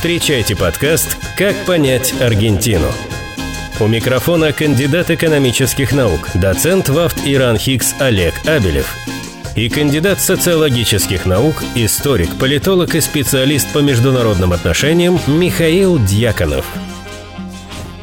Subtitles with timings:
[0.00, 2.86] Встречайте подкаст «Как понять Аргентину».
[3.80, 8.96] У микрофона кандидат экономических наук, доцент ВАФТ Иран Хикс Олег Абелев
[9.56, 16.64] и кандидат социологических наук, историк, политолог и специалист по международным отношениям Михаил Дьяконов–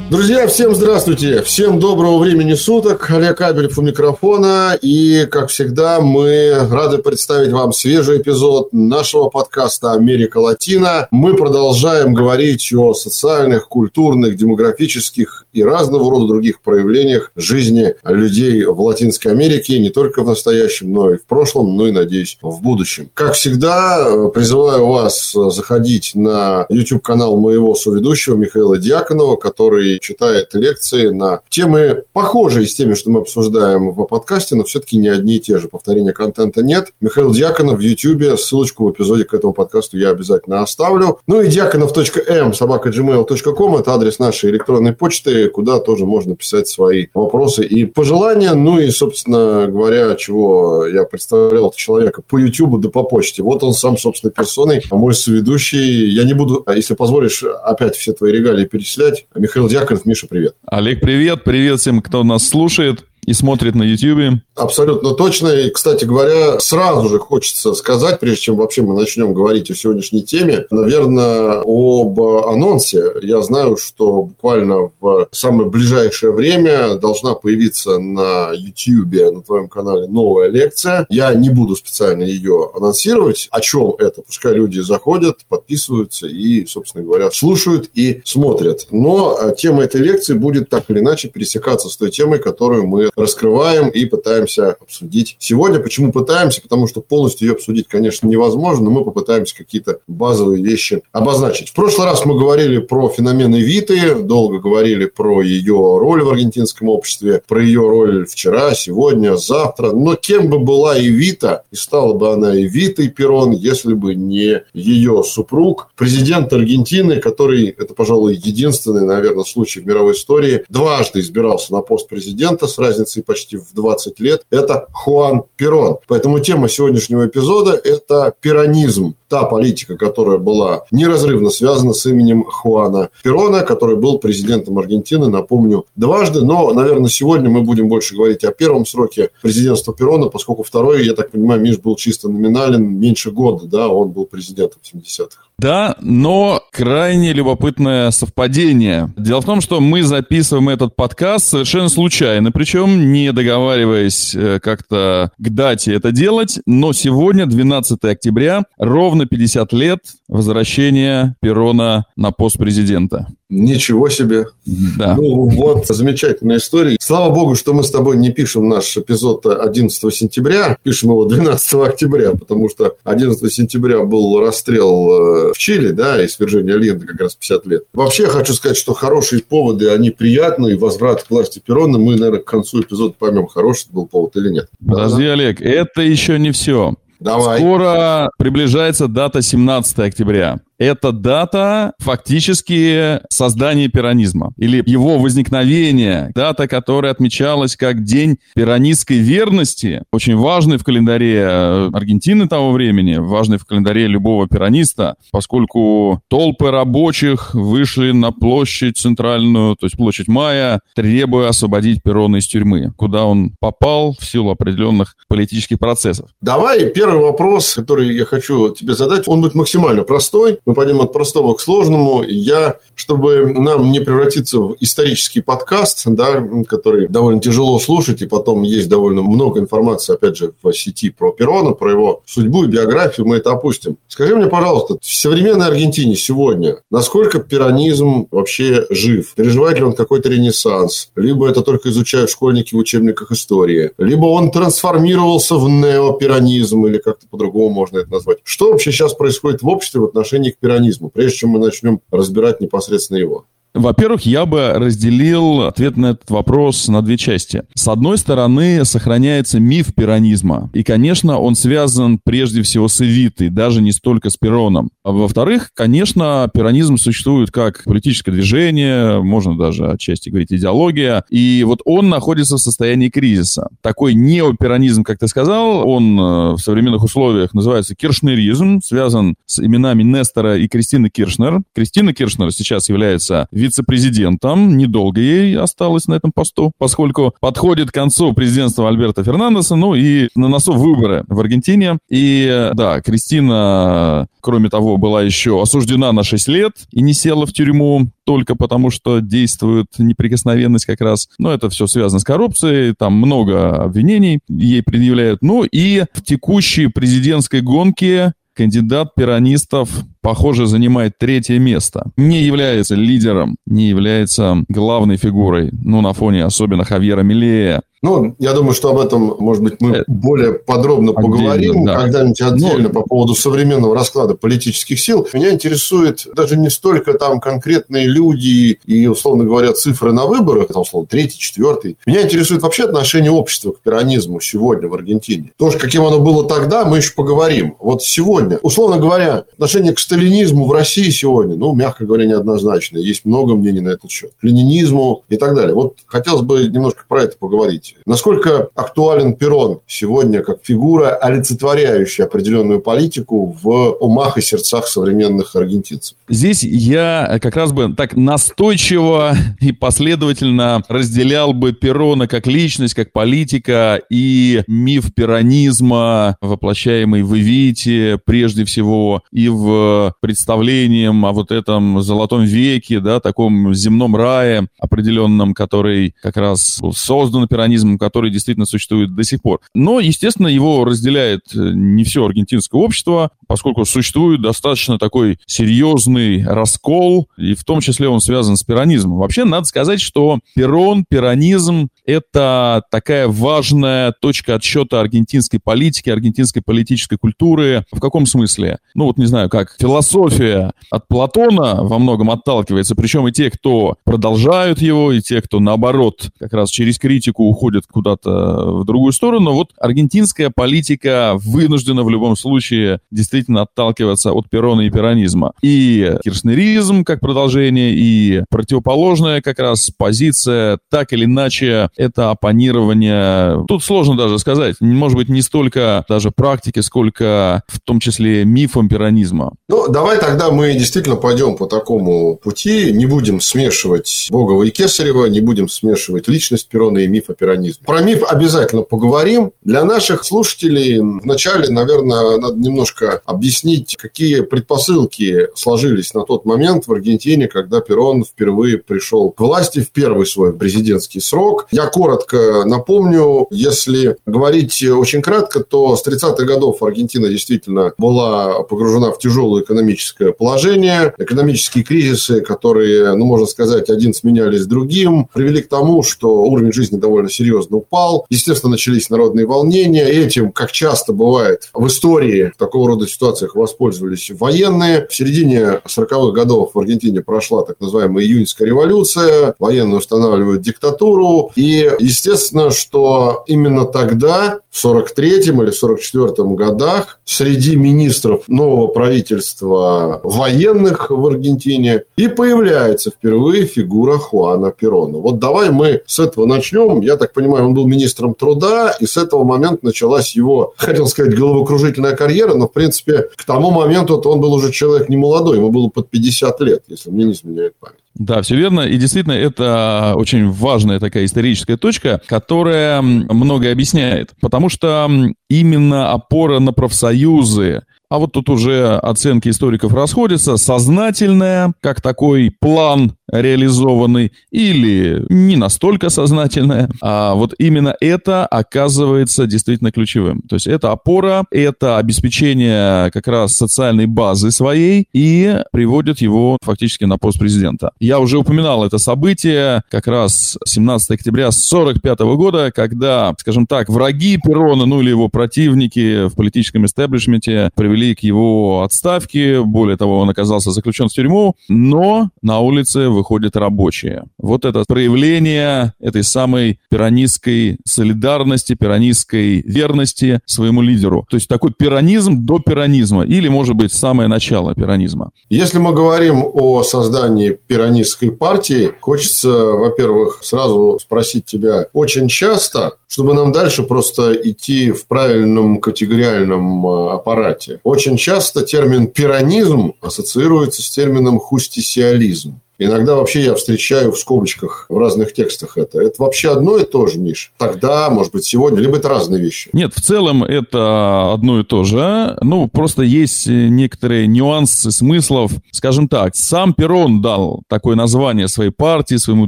[0.10, 3.12] Друзья, всем здравствуйте, всем доброго времени суток.
[3.12, 4.78] Олег Абелев у микрофона.
[4.82, 11.10] И, как всегда, мы рады представить вам свежий эпизод нашего подкаста «Америка Латина».
[11.12, 18.80] Мы продолжаем говорить о социальных, культурных, демографических и разного рода других проявлениях жизни людей в
[18.80, 23.10] Латинской Америке, не только в настоящем, но и в прошлом, но и, надеюсь, в будущем.
[23.14, 31.42] Как всегда, призываю вас заходить на YouTube-канал моего соведущего Михаила Дьяконова, который читает лекции на
[31.50, 35.58] темы, похожие с теми, что мы обсуждаем в подкасте, но все-таки не одни и те
[35.58, 35.68] же.
[35.68, 36.90] Повторения контента нет.
[37.02, 38.40] Михаил Дьяконов в YouTube.
[38.40, 41.20] Ссылочку в эпизоде к этому подкасту я обязательно оставлю.
[41.28, 47.08] Ну и дьяконов.м собака gmail.com это адрес нашей электронной почты, куда тоже можно писать свои
[47.14, 48.54] вопросы и пожелания.
[48.54, 53.44] Ну и, собственно говоря, чего я представлял человека по YouTube да по почте.
[53.44, 56.10] Вот он сам, собственно, персоной, а мой соведущий.
[56.10, 59.28] Я не буду, если позволишь, опять все твои регалии перечислять.
[59.36, 60.06] Михаил Дьяконов.
[60.06, 60.56] Миша, привет.
[60.66, 61.44] Олег, привет.
[61.44, 64.40] Привет всем, кто нас слушает и смотрит на YouTube.
[64.56, 65.50] Абсолютно точно.
[65.50, 70.24] И, кстати говоря, сразу же хочется сказать, прежде чем вообще мы начнем говорить о сегодняшней
[70.24, 73.12] теме, наверное, об анонсе.
[73.22, 80.08] Я знаю, что буквально в самое ближайшее время должна появиться на YouTube, на твоем канале
[80.08, 81.06] новая лекция.
[81.10, 83.50] Я не буду специально ее анонсировать.
[83.52, 84.22] О чем это?
[84.22, 88.88] Пускай люди заходят, подписываются и, собственно говоря, слушают и смотрят.
[88.90, 93.90] Но тема этой лекции будет так или иначе пересекаться с той темой, которую мы раскрываем
[93.90, 95.80] и пытаемся обсудить сегодня.
[95.80, 96.62] Почему пытаемся?
[96.62, 101.70] Потому что полностью ее обсудить, конечно, невозможно, но мы попытаемся какие-то базовые вещи обозначить.
[101.70, 106.90] В прошлый раз мы говорили про феномен Эвиты, долго говорили про ее роль в аргентинском
[106.90, 109.92] обществе, про ее роль вчера, сегодня, завтра.
[109.92, 115.24] Но кем бы была Эвита, и стала бы она Эвитой Перрон, если бы не ее
[115.24, 121.82] супруг, президент Аргентины, который, это, пожалуй, единственный, наверное, случай в мировой истории, дважды избирался на
[121.82, 125.98] пост президента с разницей разницей почти в 20 лет, это Хуан Перон.
[126.08, 133.10] Поэтому тема сегодняшнего эпизода– это пиранизм та политика, которая была неразрывно связана с именем Хуана
[133.24, 136.42] Перона, который был президентом Аргентины, напомню, дважды.
[136.42, 141.14] Но, наверное, сегодня мы будем больше говорить о первом сроке президентства Перона, поскольку второй, я
[141.14, 145.48] так понимаю, Миш был чисто номинален, меньше года, да, он был президентом в 70-х.
[145.60, 149.12] Да, но крайне любопытное совпадение.
[149.18, 155.32] Дело в том, что мы записываем этот подкаст совершенно случайно, причем не договариваясь э, как-то
[155.36, 162.58] к дате это делать, но сегодня, 12 октября, ровно 50 лет возвращения Перона на пост
[162.58, 163.28] президента.
[163.50, 164.48] Ничего себе.
[164.66, 165.16] Да.
[165.16, 166.98] Ну, вот замечательная история.
[167.00, 171.74] Слава богу, что мы с тобой не пишем наш эпизод 11 сентября, пишем его 12
[171.76, 177.22] октября, потому что 11 сентября был расстрел э, в Чили, да, и свержение Ленда как
[177.22, 177.84] раз 50 лет.
[177.94, 180.78] Вообще, хочу сказать, что хорошие поводы, они приятные.
[180.78, 184.68] Возврат к власти Перона, мы, наверное, к концу эпизода поймем, хороший был повод или нет.
[184.86, 185.34] Подожди, да?
[185.34, 186.96] Олег, это еще не все.
[187.20, 187.60] Давай.
[187.60, 197.12] Скоро приближается дата 17 октября это дата фактически создания пиранизма или его возникновения, дата, которая
[197.12, 203.66] отмечалась как День пиранистской верности, очень важный в календаре э, Аргентины того времени, важный в
[203.66, 211.50] календаре любого пираниста, поскольку толпы рабочих вышли на площадь центральную, то есть площадь Мая, требуя
[211.50, 216.30] освободить Перона из тюрьмы, куда он попал в силу определенных политических процессов.
[216.42, 221.14] Давай первый вопрос, который я хочу тебе задать, он будет максимально простой мы пойдем от
[221.14, 222.24] простого к сложному.
[222.24, 228.64] Я, чтобы нам не превратиться в исторический подкаст, да, который довольно тяжело слушать, и потом
[228.64, 233.26] есть довольно много информации, опять же, в сети про Перона, про его судьбу и биографию,
[233.26, 233.98] мы это опустим.
[234.10, 239.34] Скажи мне, пожалуйста, в современной Аргентине сегодня насколько пиранизм вообще жив?
[239.36, 241.12] Переживает ли он какой-то ренессанс?
[241.16, 247.26] Либо это только изучают школьники в учебниках истории, либо он трансформировался в неопиранизм, или как-то
[247.30, 248.40] по-другому можно это назвать.
[248.44, 252.62] Что вообще сейчас происходит в обществе в отношении к пиранизму, прежде чем мы начнем разбирать
[252.62, 253.46] непосредственно его?
[253.78, 257.64] Во-первых, я бы разделил ответ на этот вопрос на две части.
[257.74, 260.70] С одной стороны, сохраняется миф пиранизма.
[260.74, 264.90] И, конечно, он связан прежде всего с Эвитой, даже не столько с Пероном.
[265.04, 271.24] А во-вторых, конечно, пиранизм существует как политическое движение, можно даже отчасти говорить идеология.
[271.30, 273.70] И вот он находится в состоянии кризиса.
[273.82, 280.04] Такой неопиранизм, как ты сказал, он э, в современных условиях называется киршнеризм, связан с именами
[280.04, 281.62] Нестора и Кристины Киршнер.
[281.76, 288.34] Кристина Киршнер сейчас является вице-президентом, недолго ей осталось на этом посту, поскольку подходит к концу
[288.34, 292.00] президентства Альберта Фернандеса, ну и на носу выборы в Аргентине.
[292.10, 297.54] И да, Кристина, кроме того, была еще осуждена на 6 лет и не села в
[297.54, 301.30] тюрьму только потому, что действует неприкосновенность как раз.
[301.38, 305.42] Но это все связано с коррупцией, там много обвинений ей предъявляют.
[305.42, 309.90] Ну и в текущей президентской гонке кандидат пиранистов,
[310.22, 312.12] похоже, занимает третье место.
[312.18, 318.54] Не является лидером, не является главной фигурой, ну, на фоне особенно Хавьера Милея, ну, я
[318.54, 322.02] думаю, что об этом, может быть, мы э, более подробно отдельно, поговорим да.
[322.02, 325.28] когда-нибудь отдельно ну, по поводу современного расклада политических сил.
[325.34, 330.84] Меня интересует даже не столько там конкретные люди и, условно говоря, цифры на выборах, там,
[330.84, 331.98] условно, третий, четвертый.
[332.06, 335.52] Меня интересует вообще отношение общества к пиранизму сегодня в Аргентине.
[335.58, 337.76] То, каким оно было тогда, мы еще поговорим.
[337.80, 343.02] Вот сегодня, условно говоря, отношение к сталинизму в России сегодня, ну, мягко говоря, неоднозначное.
[343.02, 344.32] Есть много мнений на этот счет.
[344.40, 345.74] К ленинизму и так далее.
[345.74, 347.96] Вот хотелось бы немножко про это поговорить.
[348.06, 356.18] Насколько актуален Перрон сегодня как фигура, олицетворяющая определенную политику в умах и сердцах современных аргентинцев?
[356.30, 363.12] Здесь я как раз бы так настойчиво и последовательно разделял бы Перрона как личность, как
[363.12, 372.02] политика и миф перонизма, воплощаемый в Эвите прежде всего, и в представлением о вот этом
[372.02, 379.16] золотом веке, да, таком земном рае определенном, который как раз создан механизм, который действительно существует
[379.16, 379.60] до сих пор.
[379.74, 387.28] Но, естественно, его разделяет э, не все аргентинское общество, поскольку существует достаточно такой серьезный раскол,
[387.38, 389.18] и в том числе он связан с пиранизмом.
[389.18, 397.18] Вообще, надо сказать, что перон, пиранизм— это такая важная точка отсчета аргентинской политики, аргентинской политической
[397.18, 397.84] культуры.
[397.92, 398.80] В каком смысле?
[398.96, 403.96] Ну, вот не знаю, как философия от Платона во многом отталкивается, причем и те, кто
[404.04, 409.54] продолжают его, и те, кто, наоборот, как раз через критику уходят куда-то в другую сторону.
[409.54, 415.54] Вот аргентинская политика вынуждена в любом случае действительно отталкиваться от перона и перонизма.
[415.62, 423.66] И киршнеризм как продолжение, и противоположная как раз позиция, так или иначе, это оппонирование.
[423.68, 424.76] Тут сложно даже сказать.
[424.80, 429.54] Может быть, не столько даже практики, сколько в том числе мифом перонизма.
[429.68, 432.92] Ну, давай тогда мы действительно пойдем по такому пути.
[432.94, 437.84] Не будем смешивать Богова и Кесарева, не будем смешивать личность Перона и миф о механизм.
[437.86, 439.52] Про миф обязательно поговорим.
[439.64, 446.92] Для наших слушателей вначале, наверное, надо немножко объяснить, какие предпосылки сложились на тот момент в
[446.92, 451.68] Аргентине, когда Перрон впервые пришел к власти в первый свой президентский срок.
[451.72, 459.12] Я коротко напомню, если говорить очень кратко, то с 30-х годов Аргентина действительно была погружена
[459.12, 461.14] в тяжелое экономическое положение.
[461.18, 466.98] Экономические кризисы, которые, ну, можно сказать, один сменялись другим, привели к тому, что уровень жизни
[466.98, 468.26] довольно серьезно упал.
[468.30, 470.06] Естественно, начались народные волнения.
[470.06, 475.08] Этим, как часто бывает в истории, в такого рода ситуациях воспользовались военные.
[475.10, 479.56] В середине 40-х годов в Аргентине прошла так называемая июньская революция.
[479.60, 481.52] Военные устанавливают диктатуру.
[481.56, 491.10] И, естественно, что именно тогда, в 43-м или 44-м годах, среди министров нового правительства военных
[491.10, 495.18] в Аргентине и появляется впервые фигура Хуана Перона.
[495.20, 497.02] Вот давай мы с этого начнем.
[497.02, 501.36] Я так понимаю, он был министром труда, и с этого момента началась его, хотел сказать,
[501.36, 505.70] головокружительная карьера, но, в принципе, к тому моменту он был уже человек не молодой, ему
[505.70, 508.00] было под 50 лет, если мне не изменяет память.
[508.18, 508.82] Да, все верно.
[508.82, 514.32] И действительно, это очень важная такая историческая точка, которая многое объясняет.
[514.42, 515.10] Потому что
[515.50, 523.17] именно опора на профсоюзы, а вот тут уже оценки историков расходятся, сознательная, как такой план
[523.32, 530.42] реализованный, или не настолько сознательная, а вот именно это оказывается действительно ключевым.
[530.42, 537.06] То есть это опора, это обеспечение как раз социальной базы своей и приводит его фактически
[537.06, 537.92] на пост президента.
[538.00, 544.38] Я уже упоминал это событие, как раз 17 октября 1945 года, когда, скажем так, враги
[544.38, 549.62] Перрона, ну или его противники в политическом истеблишменте привели к его отставке.
[549.62, 554.24] Более того, он оказался заключен в тюрьму, но на улице выходят рабочие.
[554.38, 561.26] Вот это проявление этой самой пиранистской солидарности, пиранистской верности своему лидеру.
[561.30, 565.32] То есть такой пиранизм до пиранизма, или, может быть, самое начало пиранизма.
[565.50, 573.34] Если мы говорим о создании пиранистской партии, хочется, во-первых, сразу спросить тебя, очень часто, чтобы
[573.34, 580.90] нам дальше просто идти в правильном категориальном э, аппарате, очень часто термин пиранизм ассоциируется с
[580.90, 582.60] термином хустисиализм.
[582.80, 586.00] Иногда вообще я встречаю в скобочках в разных текстах это.
[586.00, 587.52] Это вообще одно и то же, Миш.
[587.58, 589.70] Тогда, может быть, сегодня, либо это разные вещи.
[589.74, 592.38] Нет, в целом это одно и то же.
[592.42, 595.52] Ну, просто есть некоторые нюансы смыслов.
[595.72, 599.48] Скажем так, сам Перрон дал такое название своей партии, своему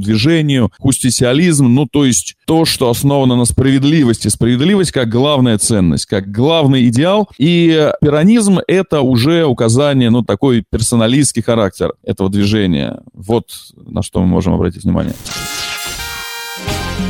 [0.00, 4.28] движению, хустисиализм, ну, то есть то, что основано на справедливости.
[4.28, 7.28] Справедливость как главная ценность, как главный идеал.
[7.38, 13.46] И пиранизм– это уже указание, ну, такой персоналистский характер этого движения вот
[13.76, 15.14] на что мы можем обратить внимание.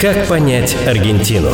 [0.00, 1.50] Как понять Аргентину?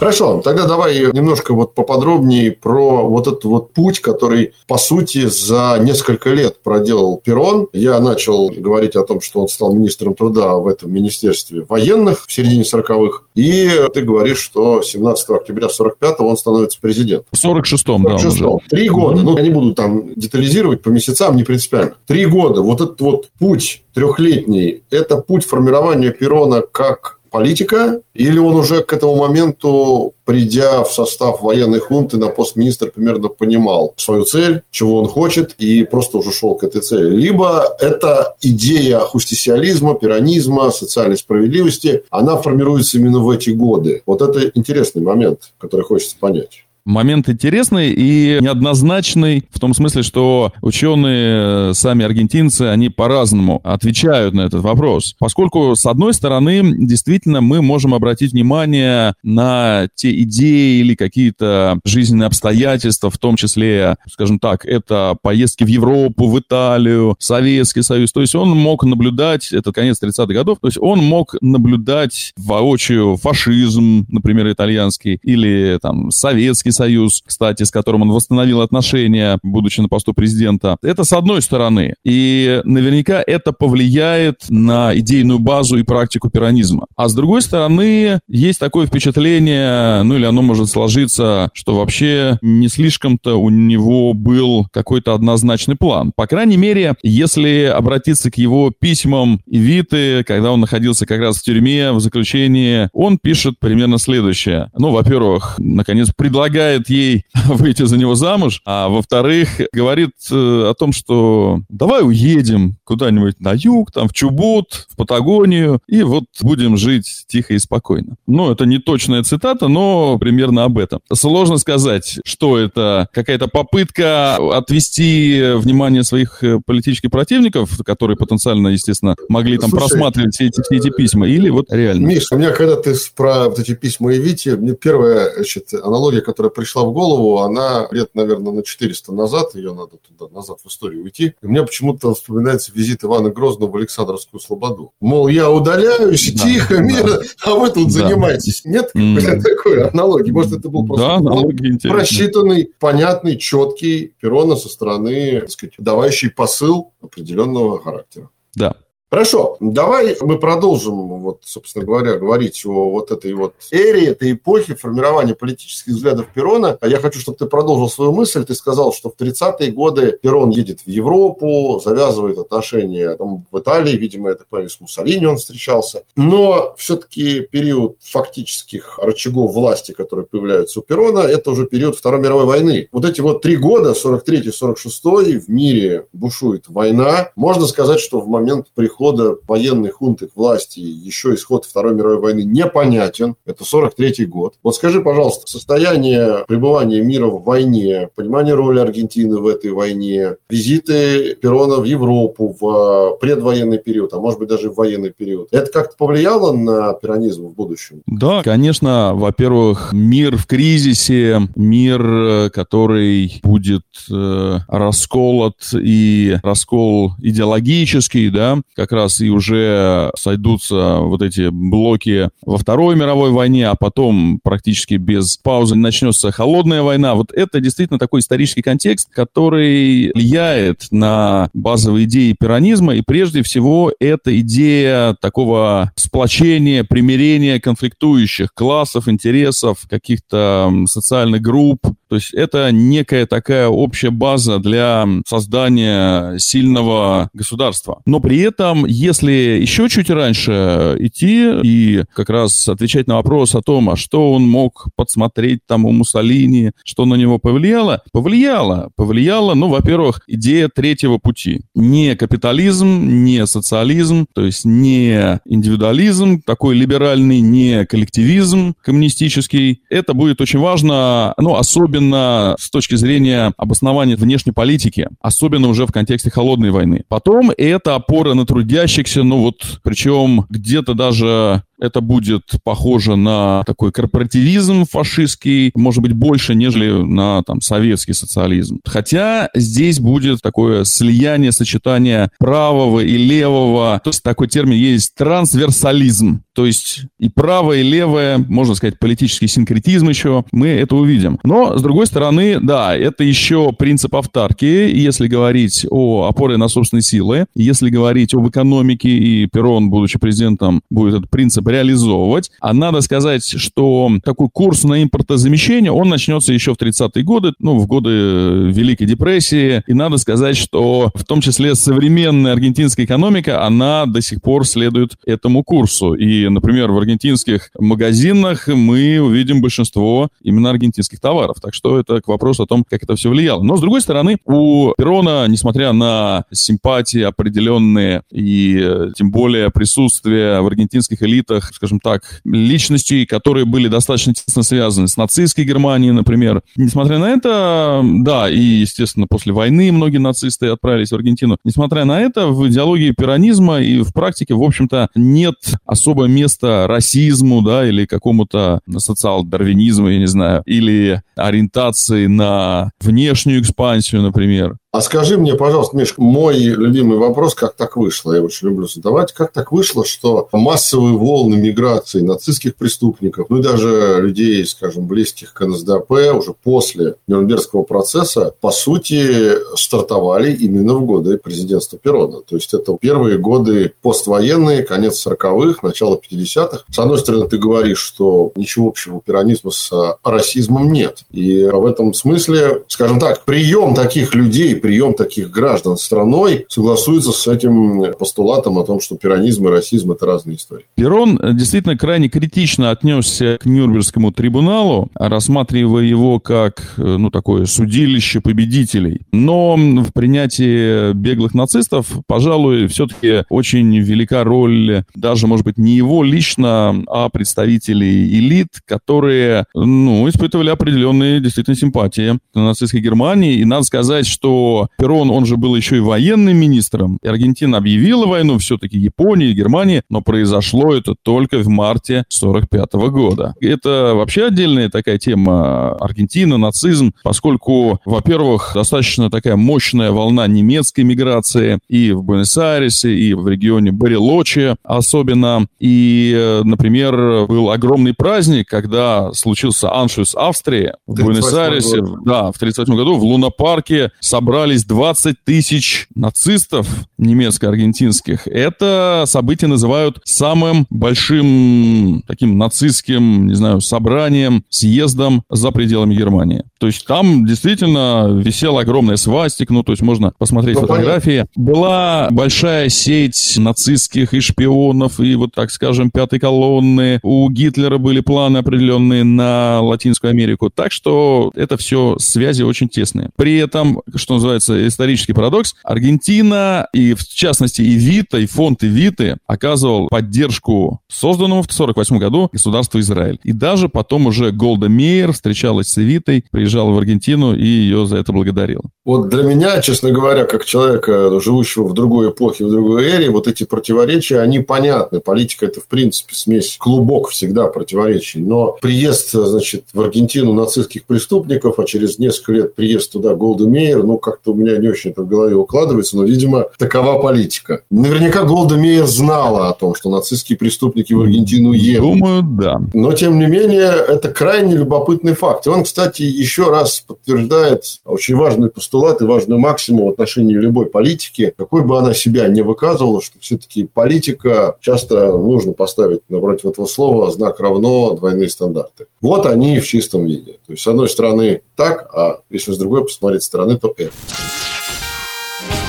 [0.00, 5.76] Хорошо, тогда давай немножко вот поподробнее про вот этот вот путь, который, по сути, за
[5.78, 7.68] несколько лет проделал Перрон.
[7.74, 12.32] Я начал говорить о том, что он стал министром труда в этом министерстве военных в
[12.32, 13.24] середине 40-х.
[13.34, 17.26] И ты говоришь, что 17 октября 45-го он становится президентом.
[17.30, 18.48] В 46-м, 46 да.
[18.70, 19.20] Три года.
[19.20, 21.96] Ну, я не буду там детализировать по месяцам, не принципиально.
[22.06, 22.62] Три года.
[22.62, 28.92] Вот этот вот путь трехлетний, это путь формирования Перрона как политика, или он уже к
[28.92, 34.98] этому моменту, придя в состав военной хунты на пост министра, примерно понимал свою цель, чего
[34.98, 37.14] он хочет, и просто уже шел к этой цели.
[37.14, 44.02] Либо это идея хустисиализма, пиранизма, социальной справедливости, она формируется именно в эти годы.
[44.06, 46.64] Вот это интересный момент, который хочется понять.
[46.84, 54.42] Момент интересный и неоднозначный в том смысле, что ученые, сами аргентинцы, они по-разному отвечают на
[54.42, 55.14] этот вопрос.
[55.18, 62.26] Поскольку, с одной стороны, действительно мы можем обратить внимание на те идеи или какие-то жизненные
[62.26, 68.12] обстоятельства, в том числе, скажем так, это поездки в Европу, в Италию, Советский Союз.
[68.12, 73.16] То есть он мог наблюдать, это конец 30-х годов, то есть он мог наблюдать воочию
[73.16, 79.80] фашизм, например, итальянский, или там советский Советский Союз, кстати, с которым он восстановил отношения, будучи
[79.80, 80.76] на посту президента.
[80.82, 81.94] Это с одной стороны.
[82.04, 86.86] И наверняка это повлияет на идейную базу и практику пиранизма.
[86.96, 92.68] А с другой стороны, есть такое впечатление, ну или оно может сложиться, что вообще не
[92.68, 96.12] слишком-то у него был какой-то однозначный план.
[96.16, 101.42] По крайней мере, если обратиться к его письмам Виты, когда он находился как раз в
[101.42, 104.70] тюрьме, в заключении, он пишет примерно следующее.
[104.76, 110.74] Ну, во-первых, наконец, предлагает предлагает ей выйти за него замуж, а во-вторых, говорит э, о
[110.74, 116.76] том, что давай уедем куда-нибудь на юг, там в Чубут, в Патагонию, и вот будем
[116.76, 118.16] жить тихо и спокойно.
[118.26, 121.00] Ну, это не точная цитата, но примерно об этом.
[121.12, 129.16] Сложно сказать, что это какая-то попытка отвести внимание своих э, политических противников, которые потенциально, естественно,
[129.28, 132.06] могли там Слушай, просматривать все эти, все эти письма, или вот реально.
[132.06, 136.20] Миш, у меня, когда ты про вот эти письма и Вити, мне первая значит, аналогия,
[136.20, 140.68] которая пришла в голову, она лет, наверное, на 400 назад, ее надо туда, назад в
[140.68, 141.34] историю уйти.
[141.40, 144.92] И мне почему-то вспоминается визит Ивана Грозного в Александровскую Слободу.
[145.00, 146.82] Мол, я удаляюсь, да, тихо, да.
[146.82, 148.08] мирно, а вы тут да.
[148.08, 148.64] занимаетесь.
[148.64, 149.42] Нет mm.
[149.42, 150.30] такой аналогии?
[150.30, 156.92] Может, это был просто да, просчитанный, понятный, четкий перона со стороны, так сказать, давающий посыл
[157.00, 158.30] определенного характера.
[158.54, 158.76] Да.
[159.12, 164.76] Хорошо, давай мы продолжим, вот, собственно говоря, говорить о вот этой вот эре, этой эпохи
[164.76, 166.78] формирования политических взглядов Перона.
[166.80, 168.44] А я хочу, чтобы ты продолжил свою мысль.
[168.44, 173.96] Ты сказал, что в 30-е годы Перон едет в Европу, завязывает отношения там, в Италии,
[173.96, 176.04] видимо, это понимаю, с Муссолини он встречался.
[176.14, 182.44] Но все-таки период фактических рычагов власти, которые появляются у Перона, это уже период Второй мировой
[182.44, 182.88] войны.
[182.92, 187.32] Вот эти вот три года, 43-46, в мире бушует война.
[187.34, 192.18] Можно сказать, что в момент прихода прихода военной хунты к власти, еще исход Второй мировой
[192.18, 193.34] войны непонятен.
[193.46, 194.54] Это 43 год.
[194.62, 201.34] Вот скажи, пожалуйста, состояние пребывания мира в войне, понимание роли Аргентины в этой войне, визиты
[201.36, 205.48] Перона в Европу в предвоенный период, а может быть даже в военный период.
[205.50, 208.02] Это как-то повлияло на пиранизм в будущем?
[208.06, 209.12] Да, конечно.
[209.14, 218.96] Во-первых, мир в кризисе, мир, который будет э, расколот и раскол идеологический, да, как как
[218.96, 225.36] раз и уже сойдутся вот эти блоки во Второй мировой войне, а потом практически без
[225.36, 227.14] паузы начнется холодная война.
[227.14, 233.92] Вот это действительно такой исторический контекст, который влияет на базовые идеи пиранизма, и прежде всего
[234.00, 241.80] это идея такого сплочения, примирения конфликтующих классов, интересов, каких-то социальных групп.
[242.10, 248.02] То есть это некая такая общая база для создания сильного государства.
[248.04, 253.62] Но при этом, если еще чуть раньше идти и как раз отвечать на вопрос о
[253.62, 258.90] том, а что он мог подсмотреть там у Муссолини, что на него повлияло, повлияло.
[258.96, 261.60] Повлияло, ну, во-первых, идея третьего пути.
[261.76, 269.82] Не капитализм, не социализм, то есть не индивидуализм такой либеральный, не коллективизм коммунистический.
[269.90, 275.92] Это будет очень важно, ну, особенно с точки зрения обоснования внешней политики, особенно уже в
[275.92, 277.04] контексте холодной войны.
[277.08, 283.92] Потом это опора на трудящихся, ну вот, причем где-то даже это будет похоже на такой
[283.92, 288.80] корпоративизм фашистский, может быть, больше, нежели на там, советский социализм.
[288.84, 294.00] Хотя здесь будет такое слияние, сочетание правого и левого.
[294.04, 296.42] То есть такой термин есть трансверсализм.
[296.54, 301.38] То есть и правое, и левое, можно сказать, политический синкретизм еще, мы это увидим.
[301.44, 307.02] Но, с другой стороны, да, это еще принцип автарки, если говорить о опоре на собственные
[307.02, 312.50] силы, если говорить об экономике, и Перрон, будучи президентом, будет этот принцип реализовывать.
[312.60, 317.78] А надо сказать, что такой курс на импортозамещение, он начнется еще в 30-е годы, ну,
[317.78, 319.82] в годы Великой депрессии.
[319.86, 325.16] И надо сказать, что в том числе современная аргентинская экономика, она до сих пор следует
[325.26, 326.14] этому курсу.
[326.14, 331.58] И, например, в аргентинских магазинах мы увидим большинство именно аргентинских товаров.
[331.60, 333.62] Так что это к вопросу о том, как это все влияло.
[333.62, 340.60] Но, с другой стороны, у Перона, несмотря на симпатии определенные и э, тем более присутствие
[340.60, 346.12] в аргентинских элитах разных, скажем так, личностей, которые были достаточно тесно связаны с нацистской Германией,
[346.12, 346.62] например.
[346.76, 351.56] Несмотря на это, да, и, естественно, после войны многие нацисты отправились в Аргентину.
[351.64, 357.62] Несмотря на это, в идеологии пиранизма и в практике, в общем-то, нет особо места расизму,
[357.62, 364.76] да, или какому-то социал-дарвинизму, я не знаю, или ориентации на внешнюю экспансию, например.
[364.92, 369.32] А скажи мне, пожалуйста, Миш, мой любимый вопрос, как так вышло, я очень люблю задавать,
[369.32, 375.52] как так вышло, что массовые волны миграции нацистских преступников, ну и даже людей, скажем, близких
[375.52, 382.40] к НСДАП уже после Нюрнбергского процесса, по сути, стартовали именно в годы президентства Перона.
[382.40, 386.82] То есть, это первые годы поствоенные, конец 40-х, начало 50-х.
[386.90, 391.20] С одной стороны, ты говоришь, что ничего общего у пиранизма с расизмом нет.
[391.30, 397.46] И в этом смысле, скажем так, прием таких людей прием таких граждан страной согласуется с
[397.46, 400.84] этим постулатом о том, что пиранизм и расизм– это разные истории.
[400.96, 409.22] Перрон действительно крайне критично отнесся к Нюрнбергскому трибуналу, рассматривая его как ну, такое судилище победителей.
[409.32, 416.22] Но в принятии беглых нацистов, пожалуй, все-таки очень велика роль даже, может быть, не его
[416.22, 423.56] лично, а представителей элит, которые ну, испытывали определенные действительно симпатии к нацистской Германии.
[423.56, 428.26] И надо сказать, что Перрон, он же был еще и военным министром, и Аргентина объявила
[428.26, 433.54] войну все-таки Японии, Германии, но произошло это только в марте 45 года.
[433.60, 441.78] Это вообще отдельная такая тема Аргентина, нацизм, поскольку, во-первых, достаточно такая мощная волна немецкой миграции
[441.88, 445.66] и в Буэнос-Айресе, и в регионе Барелочи особенно.
[445.78, 453.16] И, например, был огромный праздник, когда случился аншус Австрии в Буэнос-Айресе, да, в 1938 году
[453.16, 458.46] в Лунопарке собрали собрались 20 тысяч нацистов немецко-аргентинских.
[458.46, 466.64] Это событие называют самым большим таким нацистским, не знаю, собранием, съездом за пределами Германии.
[466.78, 471.46] То есть там действительно висела огромная свастик, ну, то есть можно посмотреть ну, фотографии.
[471.54, 477.20] Была большая сеть нацистских и шпионов, и вот, так скажем, пятой колонны.
[477.22, 480.68] У Гитлера были планы определенные на Латинскую Америку.
[480.68, 483.30] Так что это все связи очень тесные.
[483.36, 485.74] При этом, что называется, называется исторический парадокс.
[485.84, 492.48] Аргентина, и в частности и Вита, и фонд Виты оказывал поддержку созданному в 1948 году
[492.52, 493.38] государству Израиль.
[493.44, 498.16] И даже потом уже Голда Мейер встречалась с Эвитой, приезжала в Аргентину и ее за
[498.16, 498.82] это благодарила.
[499.04, 503.46] Вот для меня, честно говоря, как человека, живущего в другой эпохе, в другой эре, вот
[503.46, 505.20] эти противоречия, они понятны.
[505.20, 508.40] Политика– это, в принципе, смесь, клубок всегда противоречий.
[508.40, 514.02] Но приезд, значит, в Аргентину нацистских преступников, а через несколько лет приезд туда Голда Мейер,
[514.02, 517.82] ну, как как-то у меня не очень это в голове укладывается, но, видимо, такова политика.
[517.90, 522.18] Наверняка Голда Мейер знала о том, что нацистские преступники в Аргентину едут.
[522.18, 522.80] Думаю, да.
[522.94, 525.66] Но, тем не менее, это крайне любопытный факт.
[525.66, 530.86] И он, кстати, еще раз подтверждает очень важный постулат и важную максимум в отношении любой
[530.86, 536.86] политики, какой бы она себя не выказывала, что все-таки политика часто нужно поставить напротив этого
[536.86, 539.06] слова знак равно двойные стандарты.
[539.20, 540.52] Вот они в чистом виде.
[540.66, 544.12] То есть, с одной стороны так, а если с другой посмотреть стороны, то это.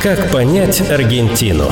[0.01, 1.65] Как понять Аргентину?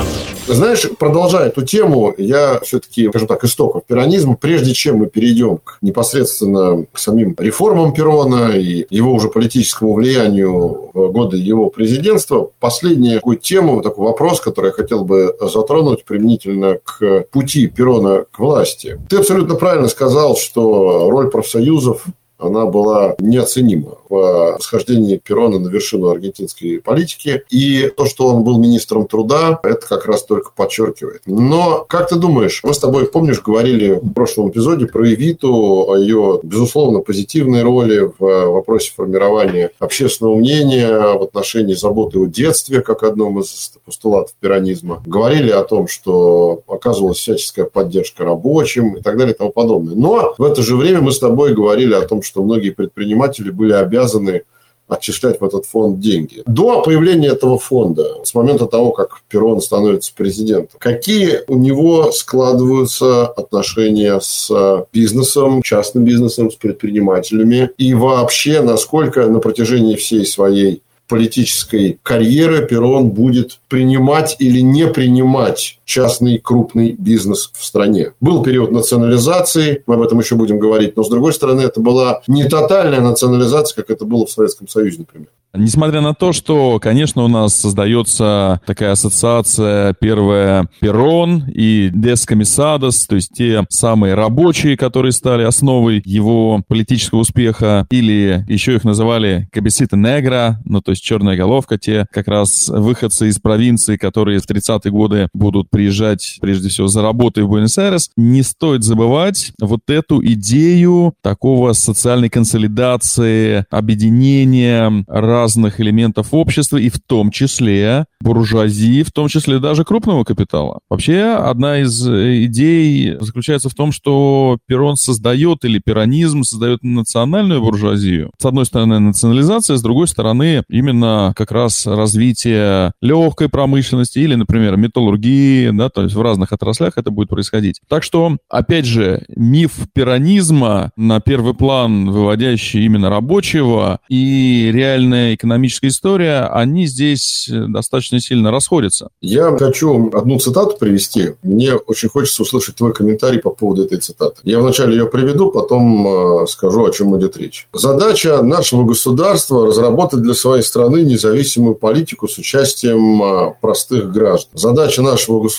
[0.46, 5.78] Знаешь, продолжая эту тему, я все-таки, скажу так, истоков перонизма, прежде чем мы перейдем к
[5.82, 13.16] непосредственно к самим реформам Перона и его уже политическому влиянию в годы его президентства, последнюю
[13.16, 19.00] такую тему, такой вопрос, который я хотел бы затронуть применительно к пути Перона к власти.
[19.08, 22.06] Ты абсолютно правильно сказал, что роль профсоюзов
[22.40, 27.44] она была неоценима в восхождении Перона на вершину аргентинской политики.
[27.50, 31.22] И то, что он был министром труда, это как раз только подчеркивает.
[31.26, 35.98] Но, как ты думаешь, мы с тобой, помнишь, говорили в прошлом эпизоде про Эвиту, о
[35.98, 43.04] ее, безусловно, позитивной роли в вопросе формирования общественного мнения в отношении заботы о детстве, как
[43.04, 45.04] одном из постулатов пиранизма.
[45.06, 49.96] Говорили о том, что оказывалась всяческая поддержка рабочим и так далее и тому подобное.
[49.96, 53.74] Но в это же время мы с тобой говорили о том, что многие предприниматели были
[53.74, 54.44] обязаны
[54.90, 56.42] отчислять в этот фонд деньги.
[56.46, 63.28] До появления этого фонда, с момента того, как Перрон становится президентом, какие у него складываются
[63.28, 64.52] отношения с
[64.92, 73.10] бизнесом, частным бизнесом, с предпринимателями и вообще, насколько на протяжении всей своей политической карьеры Перрон
[73.10, 78.14] будет принимать или не принимать частный крупный бизнес в стране.
[78.22, 82.22] Был период национализации, мы об этом еще будем говорить, но, с другой стороны, это была
[82.28, 85.30] не тотальная национализация, как это было в Советском Союзе, например.
[85.56, 93.16] Несмотря на то, что, конечно, у нас создается такая ассоциация первая Перрон и Дескомисадос, то
[93.16, 99.98] есть те самые рабочие, которые стали основой его политического успеха, или еще их называли Кабесита
[99.98, 104.92] Негра, ну то есть черная головка, те как раз выходцы из провинции, которые в 30-е
[104.92, 108.10] годы будут приезжать прежде всего за работой в Буэнос-Айрес.
[108.18, 117.00] Не стоит забывать вот эту идею такого социальной консолидации, объединения разных элементов общества, и в
[117.00, 120.80] том числе буржуазии, в том числе даже крупного капитала.
[120.90, 127.62] Вообще, одна из э, идей заключается в том, что Перрон создает, или перонизм создает национальную
[127.62, 128.32] буржуазию.
[128.38, 134.76] С одной стороны, национализация, с другой стороны, именно как раз развитие легкой промышленности или, например,
[134.76, 137.82] металлургии, да, то есть в разных отраслях это будет происходить.
[137.88, 145.88] Так что, опять же, миф перонизма на первый план, выводящий именно рабочего, и реальная экономическая
[145.88, 149.10] история, они здесь достаточно сильно расходятся.
[149.22, 151.34] Я хочу одну цитату привести.
[151.44, 154.42] Мне очень хочется услышать твой комментарий по поводу этой цитаты.
[154.44, 157.68] Я вначале ее приведу, потом э, скажу, о чем идет речь.
[157.74, 164.52] Задача нашего государства– разработать для своей страны независимую политику с участием э, простых граждан.
[164.54, 165.59] Задача нашего государства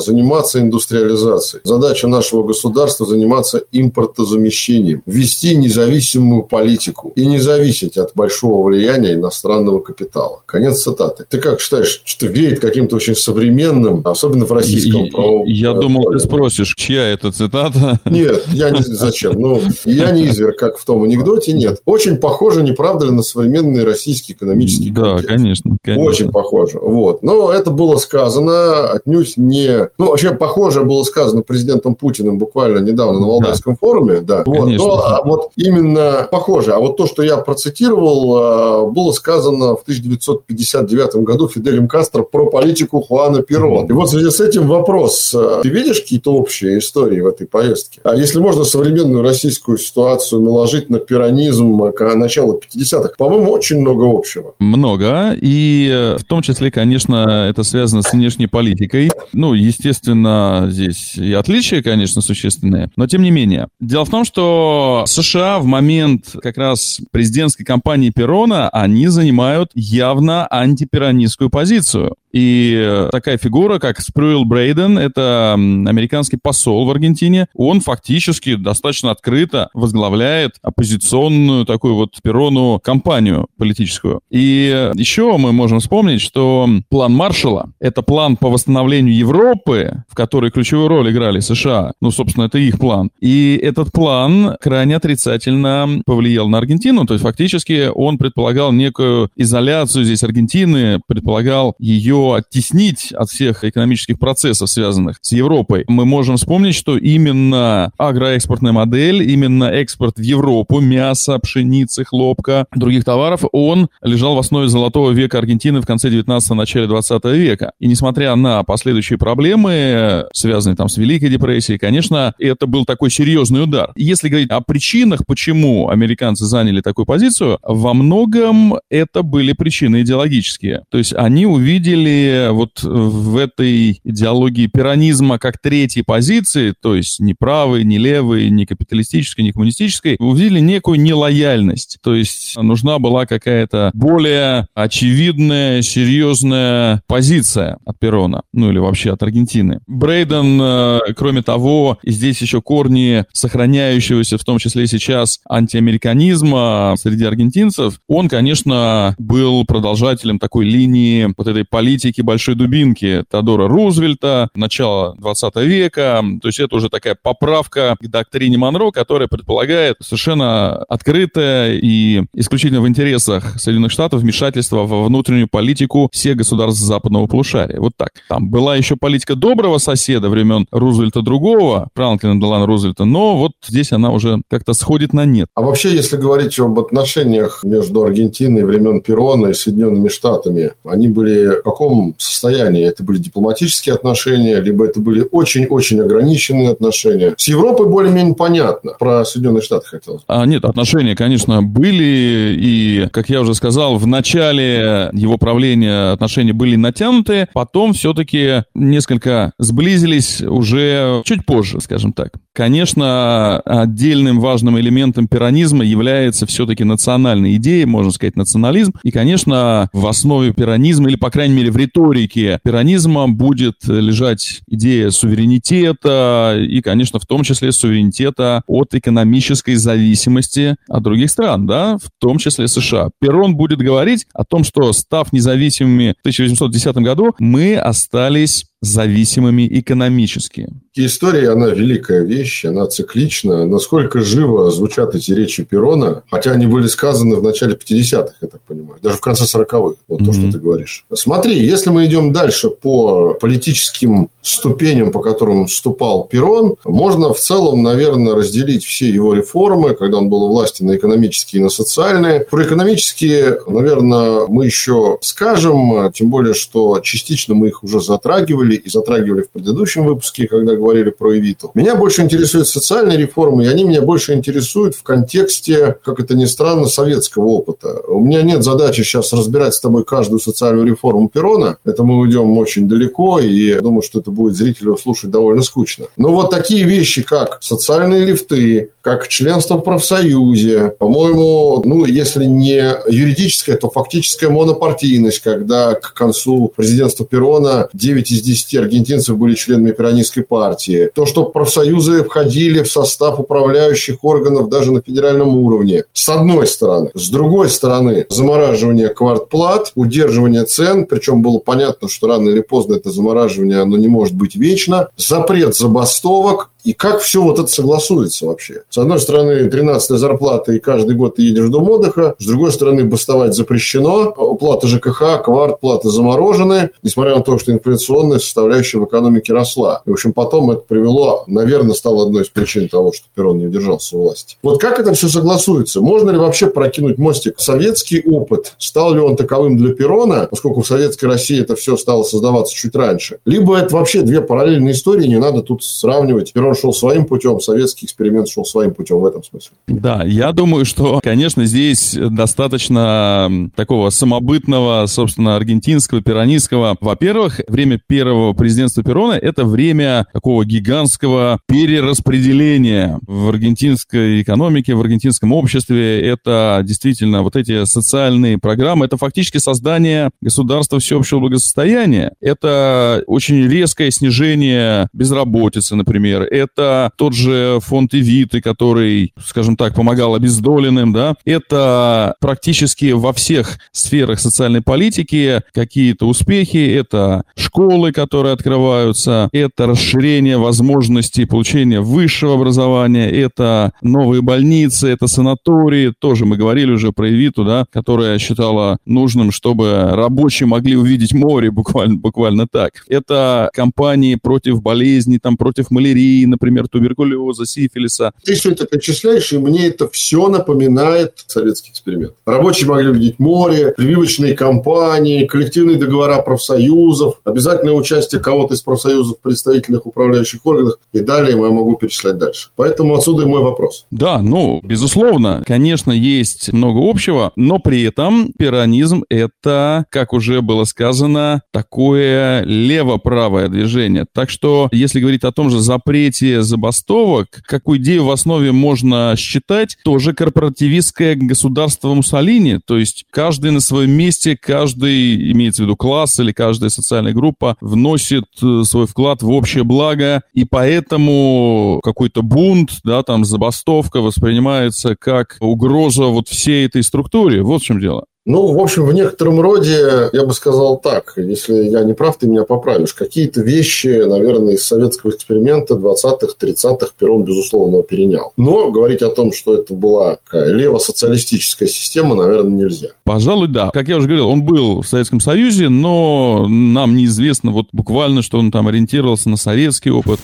[0.00, 1.62] заниматься индустриализацией.
[1.64, 5.02] Задача нашего государства– заниматься импортозамещением.
[5.06, 10.42] Вести независимую политику и не зависеть от большого влияния иностранного капитала.
[10.46, 11.24] Конец цитаты.
[11.28, 15.44] Ты как считаешь, что веет каким-то очень современным, особенно в российском правом?
[15.46, 18.00] Я думал, ты спросишь, чья это цитата?
[18.04, 18.82] Нет, я не...
[18.82, 19.40] Зачем?
[19.40, 21.80] Ну, я не изверг, как в том анекдоте, нет.
[21.84, 26.10] Очень похоже, не правда ли, на современный российский экономический Да, конечно, конечно.
[26.10, 26.78] Очень похоже.
[26.80, 27.22] Вот.
[27.22, 29.88] Но это было сказано отнюдь не...
[29.98, 33.78] Ну, вообще, похоже было сказано президентом Путиным буквально недавно на Валдайском да.
[33.80, 34.20] форуме.
[34.20, 34.42] Да.
[34.46, 34.68] Вот.
[34.68, 36.72] Но а, вот именно похоже.
[36.72, 42.46] А вот то, что я процитировал, а, было сказано в 1959 году Фиделем Кастро про
[42.46, 43.86] политику Хуана Перрона.
[43.86, 45.34] И вот в связи с этим вопрос.
[45.62, 48.00] Ты видишь какие-то общие истории в этой поездке?
[48.04, 51.80] А если можно современную российскую ситуацию наложить на пиранизм
[52.20, 54.54] начала 50-х, по-моему, очень много общего.
[54.58, 55.34] Много.
[55.40, 58.99] И э, в том числе, конечно, это связано с внешней политикой.
[59.32, 62.90] Ну, естественно, здесь и отличия, конечно, существенные.
[62.96, 63.68] Но тем не менее.
[63.80, 70.46] Дело в том, что США в момент как раз президентской кампании Перрона они занимают явно
[70.46, 72.16] антипиранистскую позицию.
[72.32, 79.68] И такая фигура, как Спруил Брейден, это американский посол в Аргентине, он фактически достаточно открыто
[79.74, 84.20] возглавляет оппозиционную такую вот Перрону кампанию политическую.
[84.30, 90.50] И еще мы можем вспомнить, что план Маршалла— это план по восстановлению Европы, в которой
[90.50, 91.92] ключевую роль играли США.
[92.00, 93.10] Ну, собственно, это их план.
[93.20, 97.06] И этот план крайне отрицательно повлиял на Аргентину.
[97.06, 104.18] То есть фактически он предполагал некую изоляцию здесь Аргентины, предполагал ее оттеснить от всех экономических
[104.18, 105.84] процессов, связанных с Европой.
[105.88, 113.04] Мы можем вспомнить, что именно агроэкспортная модель, именно экспорт в Европу мяса, пшеницы, хлопка, других
[113.04, 117.72] товаров, он лежал в основе золотого века Аргентины в конце 19-го, начале 20 века.
[117.78, 123.62] И несмотря на последующие проблемы, связанные там с Великой депрессией, конечно, это был такой серьезный
[123.62, 123.92] удар.
[123.94, 130.84] Если говорить о причинах, почему американцы заняли такую позицию, во многом это были причины идеологические.
[130.88, 137.34] То есть они увидели вот в этой идеологии пиранизма как третьей позиции, то есть ни
[137.34, 141.98] правой, ни левой, ни капиталистической, ни коммунистической, увидели некую нелояльность.
[142.02, 149.22] То есть нужна была какая-то более очевидная, серьезная позиция от Перона, ну или вообще от
[149.22, 149.80] Аргентины.
[149.86, 158.00] Брейден, э, кроме того, здесь еще корни сохраняющегося, в том числе сейчас, антиамериканизма среди аргентинцев,
[158.08, 165.56] он, конечно, был продолжателем такой линии вот этой политики большой дубинки Теодора Рузвельта, начала 20
[165.56, 166.22] века.
[166.40, 172.80] То есть это уже такая поправка к доктрине Монро, которая предполагает совершенно открытое и исключительно
[172.80, 177.80] в интересах Соединенных Штатов вмешательство во внутреннюю политику всех государств западного полушария.
[177.80, 178.10] Вот так.
[178.28, 183.90] Там была еще политика доброго соседа времен Рузвельта другого, Франклина Делана Рузвельта, но вот здесь
[183.90, 185.48] она уже как-то сходит на нет.
[185.54, 191.60] А вообще, если говорить об отношениях между Аргентиной времен Перона и Соединенными Штатами, они были
[191.60, 192.84] в каком состоянии?
[192.84, 197.32] Это были дипломатические отношения, либо это были очень-очень ограниченные отношения?
[197.38, 198.92] С Европой более-менее понятно.
[198.98, 200.20] Про Соединенные Штаты хотел.
[200.26, 206.52] А, нет, отношения, конечно, были, и, как я уже сказал, в начале его правления отношения
[206.52, 212.32] были натянуты, потом все-таки несколько сблизились уже чуть позже, скажем так.
[212.54, 218.92] Конечно, отдельным важным элементом пиранизма является все-таки национальная идея, можно сказать, национализм.
[219.02, 225.10] И, конечно, в основе пиранизма, или, по крайней мере, в риторике пиранизма будет лежать идея
[225.10, 232.10] суверенитета и, конечно, в том числе суверенитета от экономической зависимости от других стран, да, в
[232.18, 233.10] том числе США.
[233.20, 238.69] Перрон будет говорить о том, что, став независимыми в 1810 году, мы остались please.
[238.82, 240.68] Зависимыми экономически.
[240.94, 243.66] История, она великая вещь, она циклична.
[243.66, 248.60] Насколько живо звучат эти речи Перона, хотя они были сказаны в начале 50-х, я так
[248.62, 250.24] понимаю, даже в конце 40-х, вот mm-hmm.
[250.24, 251.04] то, что ты говоришь.
[251.12, 257.82] Смотри, если мы идем дальше по политическим ступеням, по которым вступал Перон, можно в целом,
[257.82, 262.40] наверное, разделить все его реформы, когда он был у власти на экономические и на социальные.
[262.40, 268.74] Про экономические, наверное, мы еще скажем, тем более, что частично мы их уже затрагивали, затрагивали
[268.76, 271.70] и затрагивали в предыдущем выпуске, когда говорили про Эвиту.
[271.74, 276.46] Меня больше интересуют социальные реформы, и они меня больше интересуют в контексте, как это ни
[276.46, 278.00] странно, советского опыта.
[278.08, 281.76] У меня нет задачи сейчас разбирать с тобой каждую социальную реформу Перона.
[281.84, 286.06] Это мы уйдем очень далеко, и думаю, что это будет зрителю слушать довольно скучно.
[286.16, 292.94] Но вот такие вещи, как социальные лифты, как членство в профсоюзе, по-моему, ну, если не
[293.08, 299.54] юридическая, то фактическая монопартийность, когда к концу президентства Перона 9 из 10 10 аргентинцев были
[299.54, 301.10] членами пиранистской партии.
[301.14, 306.04] То, что профсоюзы входили в состав управляющих органов даже на федеральном уровне.
[306.12, 307.10] С одной стороны.
[307.14, 313.10] С другой стороны, замораживание квартплат, удерживание цен, причем было понятно, что рано или поздно это
[313.10, 318.82] замораживание, оно не может быть вечно, запрет забастовок, и как все вот это согласуется вообще?
[318.88, 322.34] С одной стороны, 13 зарплата, и каждый год ты едешь в дом отдыха.
[322.38, 324.34] С другой стороны, бастовать запрещено.
[324.36, 326.90] Уплата ЖКХ, кварт, платы заморожены.
[327.02, 330.02] Несмотря на то, что инфляционная составляющая в экономике росла.
[330.06, 333.66] И, в общем, потом это привело, наверное, стало одной из причин того, что Перрон не
[333.66, 334.56] удержался у власти.
[334.62, 336.00] Вот как это все согласуется?
[336.00, 337.54] Можно ли вообще прокинуть мостик?
[337.58, 342.22] Советский опыт, стал ли он таковым для Перрона, поскольку в Советской России это все стало
[342.22, 343.38] создаваться чуть раньше?
[343.44, 346.52] Либо это вообще две параллельные истории, не надо тут сравнивать.
[346.52, 349.72] Перрон шел своим путем, советский эксперимент шел своим путем в этом смысле.
[349.88, 356.96] Да, я думаю, что, конечно, здесь достаточно такого самобытного, собственно, аргентинского, пиранистского.
[357.00, 365.52] Во-первых, время первого президентства Перона– это время такого гигантского перераспределения в аргентинской экономике, в аргентинском
[365.52, 366.20] обществе.
[366.20, 372.32] Это действительно вот эти социальные программы, это фактически создание государства всеобщего благосостояния.
[372.40, 380.34] Это очень резкое снижение безработицы, например, это тот же фонд Эвиты, который, скажем так, помогал
[380.34, 389.48] обездоленным, да, это практически во всех сферах социальной политики какие-то успехи, это школы, которые открываются,
[389.52, 397.12] это расширение возможностей получения высшего образования, это новые больницы, это санатории, тоже мы говорили уже
[397.12, 403.04] про Эвиту, да, которая считала нужным, чтобы рабочие могли увидеть море буквально, буквально так.
[403.08, 408.32] Это кампании против болезней, там, против малярии, например, туберкулеза, сифилиса.
[408.44, 412.34] Ты все это перечисляешь, и мне это все напоминает советский эксперимент.
[412.44, 419.42] Рабочие могли увидеть море, прививочные кампании, коллективные договора профсоюзов, обязательное участие кого-то из профсоюзов в
[419.42, 422.68] представительных управляющих органах и далее я могу перечислять дальше.
[422.76, 424.06] Поэтому отсюда и мой вопрос.
[424.10, 430.84] Да, ну, безусловно, конечно, есть много общего, но при этом пиранизм– это, как уже было
[430.84, 434.26] сказано, такое лево-правое движение.
[434.32, 439.96] Так что, если говорить о том же запрете забастовок, какую идею в основе можно считать,
[440.04, 446.38] тоже корпоративистское государство Муссолини, то есть каждый на своем месте, каждый, имеется в виду класс
[446.40, 452.98] или каждая социальная группа, вносит э, свой вклад в общее благо, и поэтому какой-то бунт,
[453.04, 457.62] да, там забастовка воспринимается как угроза вот всей этой структуре.
[457.62, 458.24] Вот в чем дело.
[458.46, 462.46] Ну, в общем, в некотором роде, я бы сказал так, если я не прав, ты
[462.46, 463.12] меня поправишь.
[463.12, 468.54] Какие-то вещи, наверное, из советского эксперимента 20-х, 30-х Перрон, безусловно, перенял.
[468.56, 473.08] Но говорить о том, что это была такая левосоциалистическая система, наверное, нельзя.
[473.24, 473.90] Пожалуй, да.
[473.90, 478.58] Как я уже говорил, он был в Советском Союзе, но нам неизвестно вот буквально, что
[478.58, 480.40] он там ориентировался на советский опыт.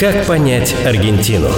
[0.00, 1.50] Как понять Аргентину?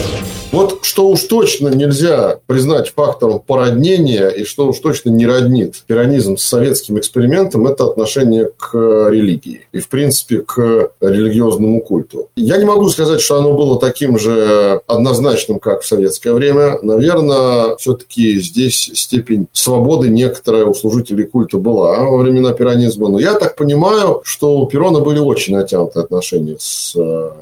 [0.53, 6.37] Вот что уж точно нельзя признать фактором породнения и что уж точно не роднит пиранизм
[6.37, 12.29] с советским экспериментом, это отношение к религии и, в принципе, к религиозному культу.
[12.37, 16.79] Я не могу сказать, что оно было таким же однозначным, как в советское время.
[16.83, 23.09] Наверное, все-таки здесь степень свободы некоторая у служителей культа была во времена пиранизма.
[23.09, 26.95] Но я так понимаю, что у Перона были очень натянутые отношения с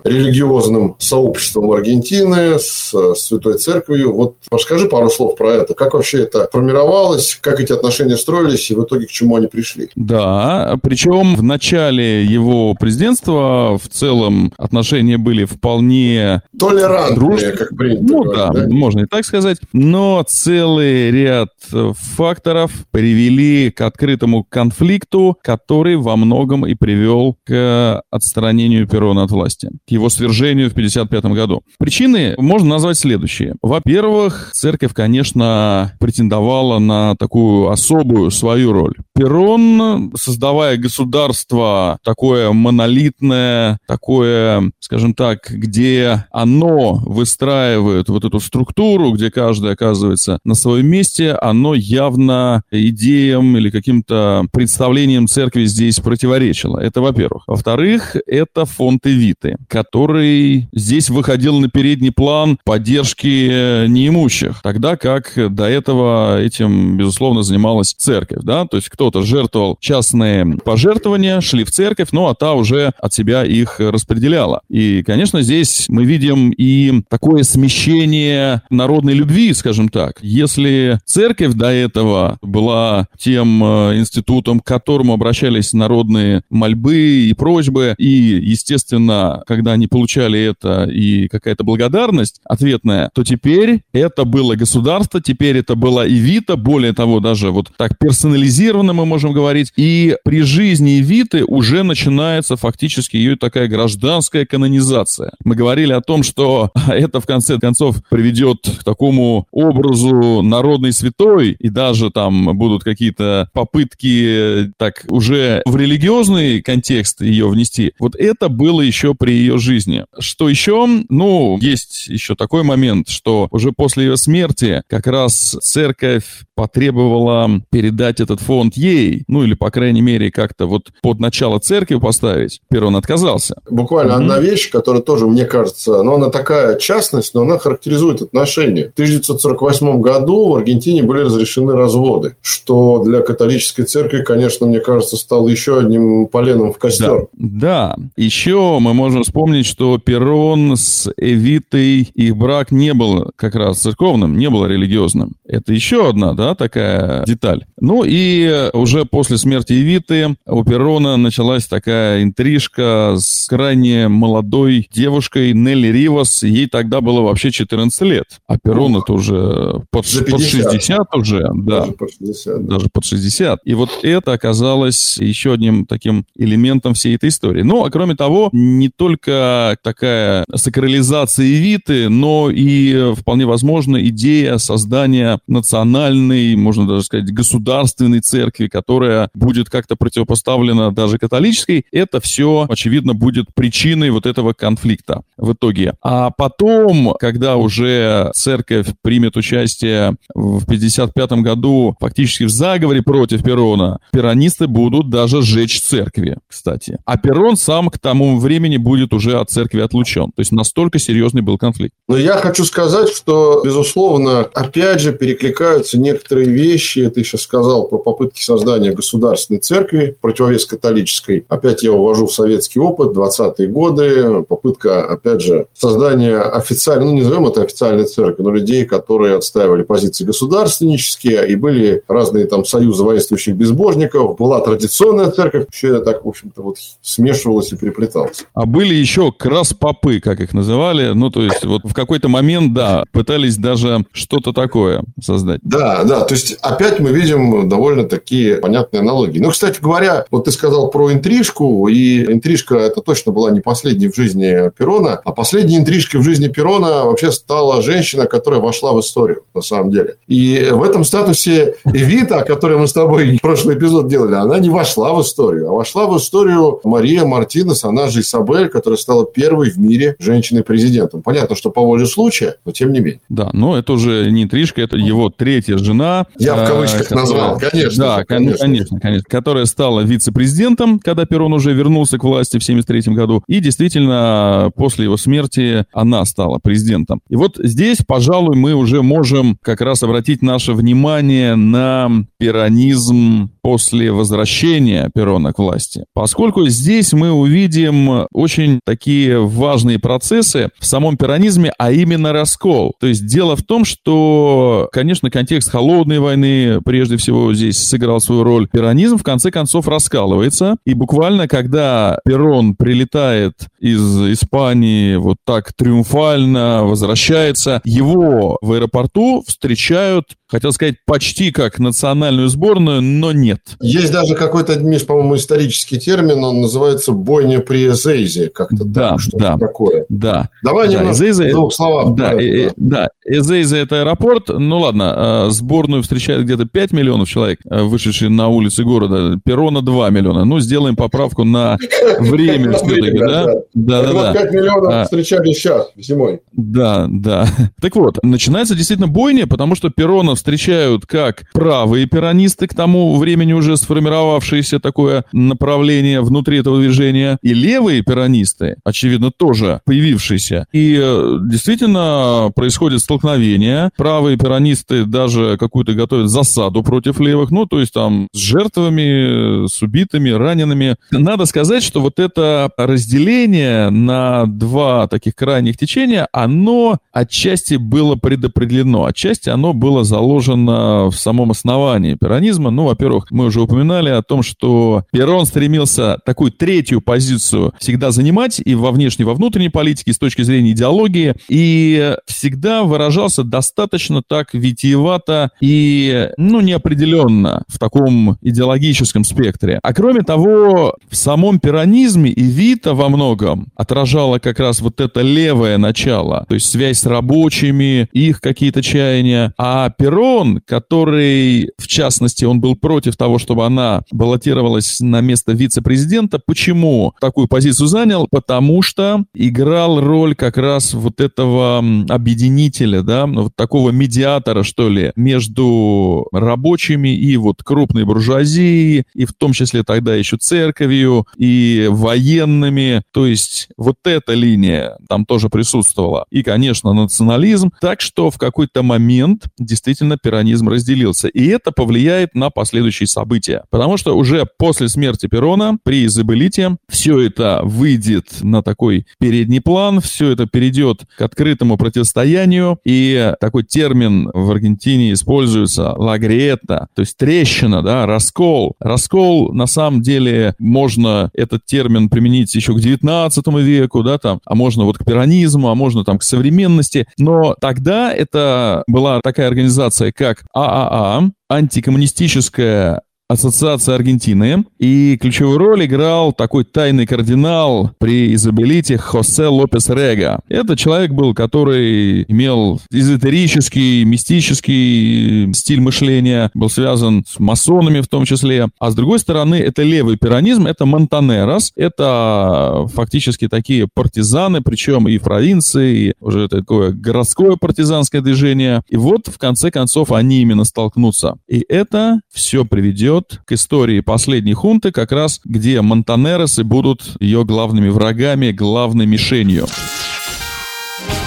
[0.05, 4.13] религиозным сообществом Аргентины, с Святой Церковью.
[4.13, 5.75] Вот расскажи пару слов про это.
[5.75, 9.91] Как вообще это формировалось, как эти отношения строились и в итоге к чему они пришли?
[9.95, 16.43] Да, причем в начале его президентства в целом отношения были вполне...
[16.59, 17.53] Толерантные, дружные.
[17.53, 19.59] как принято Ну говорить, да, да, можно и так сказать.
[19.73, 28.87] Но целый ряд факторов привели к открытому конфликту, который во многом и привел к отстранению
[28.87, 31.63] Перона от власти, к его свержению в 1955 году.
[31.79, 33.55] Причины можно назвать назвать следующие.
[33.63, 38.95] Во-первых, церковь, конечно, претендовала на такую особую свою роль.
[39.15, 49.31] Перрон, создавая государство такое монолитное, такое, скажем так, где оно выстраивает вот эту структуру, где
[49.31, 56.79] каждый оказывается на своем месте, оно явно идеям или каким-то представлениям церкви здесь противоречило.
[56.79, 57.45] Это во-первых.
[57.47, 65.65] Во-вторых, это фонд Эвиты, который здесь выходил на передний план поддержки неимущих, тогда как до
[65.65, 72.09] этого этим, безусловно, занималась церковь, да, то есть кто-то жертвовал частные пожертвования, шли в церковь,
[72.13, 74.63] ну, а та уже от себя их распределяла.
[74.71, 80.15] И, конечно, здесь мы видим и такое смещение народной любви, скажем так.
[80.23, 87.95] Если церковь до этого была тем э, институтом, к которому обращались народные мольбы и просьбы,
[87.99, 92.41] и, естественно, когда они получали это и какая-то благодарность,
[92.71, 97.99] ответная, то теперь это было государство, теперь это была Эвита, более того, даже вот так
[97.99, 105.33] персонализированно мы можем говорить, и при жизни Эвиты уже начинается фактически ее такая гражданская канонизация.
[105.45, 111.57] Мы говорили о том, что это в конце концов приведет к такому образу народной святой,
[111.59, 117.93] и даже там будут какие-то попытки так уже в религиозный контекст ее внести.
[117.99, 120.05] Вот это было еще при ее жизни.
[120.19, 120.87] Что еще?
[121.09, 128.21] Ну, есть еще такой момент, что уже после ее смерти как раз церковь потребовала передать
[128.21, 132.61] этот фонд ей, ну или, по крайней мере, как-то вот под начало церкви поставить.
[132.69, 133.57] Перрон отказался.
[133.71, 134.17] Буквально mm-hmm.
[134.17, 138.89] одна вещь, которая тоже, мне кажется, ну, она такая частность, но она характеризует отношения.
[138.89, 145.17] В 1948 году в Аргентине были разрешены разводы, что для католической церкви, конечно, мне кажется,
[145.17, 147.29] стало еще одним поленом в костер.
[147.33, 147.97] Да, да.
[148.17, 154.37] еще мы можем вспомнить, что Перрон с Эвитой их брак не был как раз церковным,
[154.39, 155.37] не был религиозным.
[155.45, 157.67] Это еще одна, да, такая деталь.
[157.79, 165.53] Ну и уже после смерти Евиты у Перона началась такая интрижка с крайне молодой девушкой
[165.53, 166.43] Нелли Ривас.
[166.43, 168.27] Ей тогда было вообще 14 лет.
[168.49, 171.51] А Перон это уже под, под 60 уже.
[171.55, 172.67] Да, даже под 60.
[172.67, 173.61] Даже под 60.
[173.65, 177.63] И вот это оказалось еще одним таким элементом всей этой истории.
[177.63, 185.39] Ну, а кроме того, не только такая сакрализация Евиты, но и вполне возможно идея создания
[185.47, 193.15] национальной, можно даже сказать, государственной церкви, которая будет как-то противопоставлена даже католической, это все, очевидно,
[193.15, 195.95] будет причиной вот этого конфликта в итоге.
[196.03, 203.99] А потом, когда уже церковь примет участие в 55 году фактически в заговоре против Перона,
[204.13, 206.99] перонисты будут даже сжечь церкви, кстати.
[207.05, 210.27] А Перон сам к тому времени будет уже от церкви отлучен.
[210.27, 211.95] То есть настолько серьезный был конфликт.
[212.09, 217.11] Но я хочу сказать, что, безусловно, опять же перекликаются некоторые вещи.
[217.11, 221.45] Ты сейчас сказал про попытки создания государственной церкви, противовес католической.
[221.49, 227.23] Опять я увожу в советский опыт, 20-е годы, попытка, опять же, создания официальной, ну, не
[227.23, 233.03] назовем это официальной церкви, но людей, которые отстаивали позиции государственнические, и были разные там союзы
[233.03, 238.45] воинствующих безбожников, была традиционная церковь, все это так, в общем-то, вот смешивалось и переплеталось.
[238.55, 243.05] А были еще краспопы, как их называли, ну, то есть вот в какой-то момент, да,
[243.13, 245.61] пытались даже что-то такое создать.
[245.63, 249.39] Да, да, то есть опять мы видим довольно такие понятные аналогии.
[249.39, 254.09] Ну, кстати говоря, вот ты сказал про интрижку, и интрижка это точно была не последней
[254.09, 258.99] в жизни Перона, а последней интрижкой в жизни Перона вообще стала женщина, которая вошла в
[258.99, 260.17] историю, на самом деле.
[260.27, 264.69] И в этом статусе Эвита, о которой мы с тобой прошлый эпизод делали, она не
[264.69, 269.71] вошла в историю, а вошла в историю Мария Мартинес, она же Изабель, которая стала первой
[269.71, 271.23] в мире женщиной-президентом.
[271.23, 273.21] Понятно, что по воле случая, но тем не менее.
[273.29, 276.27] Да, но это уже не интрижка, это его третья жена.
[276.39, 278.05] Я в кавычках которая, назвал, конечно.
[278.05, 279.25] Да, конечно, конечно, конечно.
[279.29, 283.43] Которая стала вице-президентом, когда Перон уже вернулся к власти в 1973 году.
[283.47, 287.21] И действительно, после его смерти она стала президентом.
[287.29, 294.13] И вот здесь, пожалуй, мы уже можем как раз обратить наше внимание на перонизм после
[294.13, 296.05] возвращения Перона к власти.
[296.15, 302.95] Поскольку здесь мы увидим очень такие важные процессы в самом перонизме, а именно раскол.
[303.01, 308.45] То есть дело в том, что, конечно, контекст холодной войны прежде всего здесь сыграл свою
[308.45, 308.69] роль.
[308.69, 310.77] Перонизм в конце концов раскалывается.
[310.85, 314.01] И буквально, когда Перон прилетает из
[314.33, 323.01] Испании вот так триумфально, возвращается, его в аэропорту встречают хотел сказать, почти как национальную сборную,
[323.01, 323.61] но нет.
[323.81, 329.21] Есть даже какой-то, Миш, по-моему, исторический термин, он называется бойня при Эзейзе, как-то да, так,
[329.33, 330.05] да, такое.
[330.09, 330.49] Да.
[330.63, 332.15] Давай да, немножко Эзейзе, в двух словах.
[332.15, 332.43] Да, да.
[332.43, 338.31] Э, да, Эзейзе это аэропорт, ну ладно, а, сборную встречает где-то 5 миллионов человек, вышедшие
[338.31, 340.45] на улицы города, Перона 2 миллиона.
[340.45, 341.77] Ну, сделаем поправку на
[342.19, 343.47] время все-таки, да?
[343.75, 344.33] Да, да, да.
[344.33, 345.05] 5 миллионов а.
[345.05, 346.41] встречали сейчас, зимой.
[346.53, 347.47] Да, да.
[347.81, 353.40] Так вот, начинается действительно бойня, потому что Перона встречают как правые пиранисты, к тому времени
[353.55, 360.67] уже сформировавшееся такое направление внутри этого движения, и левые пиранисты, очевидно, тоже появившиеся.
[360.73, 363.91] И э, действительно происходит столкновение.
[363.97, 369.83] Правые пиранисты даже какую-то готовят засаду против левых, ну, то есть там с жертвами, с
[369.83, 370.97] убитыми, ранеными.
[371.11, 379.05] Надо сказать, что вот это разделение на два таких крайних течения, оно отчасти было предопределено,
[379.05, 382.71] отчасти оно было заложено в самом основании перонизма.
[382.71, 388.61] Ну, во-первых, мы уже упоминали о том, что Перон стремился такую третью позицию всегда занимать
[388.65, 394.23] и во внешней, и во внутренней политике с точки зрения идеологии, и всегда выражался достаточно
[394.27, 399.79] так витиевато и, ну, неопределенно в таком идеологическом спектре.
[399.83, 405.21] А кроме того, в самом перонизме и Вита во многом отражала как раз вот это
[405.21, 412.45] левое начало, то есть связь с рабочими, их какие-то чаяния, а Перрон, который, в частности,
[412.45, 416.41] он был против того, чтобы она баллотировалась на место вице-президента.
[416.47, 418.27] Почему такую позицию занял?
[418.31, 425.13] Потому что играл роль как раз вот этого объединителя, да, вот такого медиатора, что ли,
[425.17, 433.03] между рабочими и вот крупной буржуазией, и в том числе тогда еще церковью, и военными.
[433.13, 436.25] То есть вот эта линия там тоже присутствовала.
[436.31, 437.71] И, конечно, национализм.
[437.83, 441.29] Так что в какой-то момент действительно перонизм разделился.
[441.29, 443.65] И это повлияет на последующие события.
[443.71, 450.01] Потому что уже после смерти Перона, при Изабелите, все это выйдет на такой передний план,
[450.01, 452.79] все это перейдет к открытому противостоянию.
[452.85, 458.75] И такой термин в Аргентине используется лагрета, то есть трещина, да, раскол.
[458.81, 464.55] Раскол, на самом деле, можно этот термин применить еще к 19 веку, да, там, а
[464.55, 467.07] можно вот к пиранизму, а можно там к современности.
[467.19, 474.65] Но тогда это была такая организация, как ААА, антикоммунистическая Ассоциация Аргентины.
[474.81, 480.41] И ключевую роль играл такой тайный кардинал при изобилите Хосе Лопес Рега.
[480.49, 488.25] Это человек был, который имел эзотерический, мистический стиль мышления, был связан с масонами в том
[488.25, 488.67] числе.
[488.81, 495.19] А с другой стороны, это левый пиранизм, это Монтанерос, это фактически такие партизаны, причем и
[495.19, 498.83] провинции, и уже такое городское партизанское движение.
[498.89, 501.37] И вот, в конце концов, они именно столкнутся.
[501.49, 507.45] И это все приведет ведет к истории последней хунты, как раз где Монтанеросы будут ее
[507.45, 509.67] главными врагами, главной мишенью.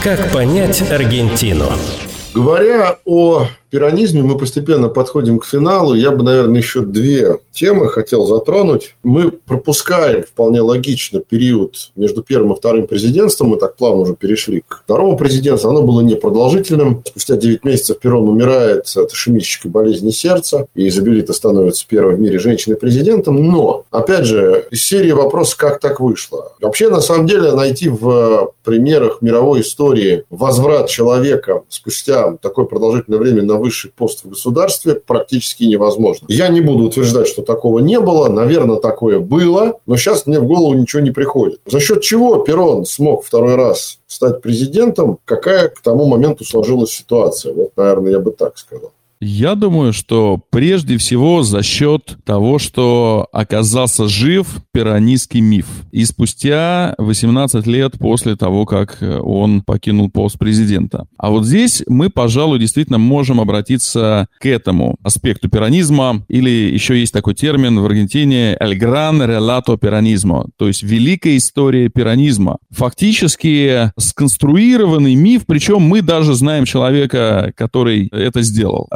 [0.04, 1.72] Как понять Аргентину?
[2.34, 5.96] Говоря о пиранизме мы постепенно подходим к финалу.
[5.96, 8.96] Я бы, наверное, еще две темы хотел затронуть.
[9.02, 13.48] Мы пропускаем вполне логично период между первым и вторым президентством.
[13.48, 15.72] Мы так плавно уже перешли к второму президентству.
[15.72, 17.02] Оно было непродолжительным.
[17.04, 20.68] Спустя 9 месяцев Перрон умирает от ишемической болезни сердца.
[20.76, 23.44] И Изабелита становится первой в мире женщиной-президентом.
[23.44, 26.52] Но, опять же, из серии вопрос, как так вышло.
[26.62, 33.42] Вообще, на самом деле, найти в примерах мировой истории возврат человека спустя такое продолжительное время
[33.42, 36.26] на высший пост в государстве практически невозможно.
[36.30, 38.28] Я не буду утверждать, что такого не было.
[38.28, 41.61] Наверное, такое было, но сейчас мне в голову ничего не приходит.
[41.66, 45.18] За счет чего Перрон смог второй раз стать президентом?
[45.26, 47.53] Какая к тому моменту сложилась ситуация?
[47.53, 48.91] Вот, наверное, я бы так сказал.
[49.26, 55.66] Я думаю, что прежде всего за счет того, что оказался жив пиранистский миф.
[55.92, 61.08] И спустя 18 лет после того, как он покинул пост президента.
[61.18, 66.26] А вот здесь мы, пожалуй, действительно можем обратиться к этому аспекту пиранизма.
[66.28, 71.88] Или еще есть такой термин в Аргентине «el gran relato пиранизма», то есть «великая история
[71.88, 72.58] пиранизма».
[72.72, 78.88] Фактически сконструированный миф, причем мы даже знаем человека, который это сделал.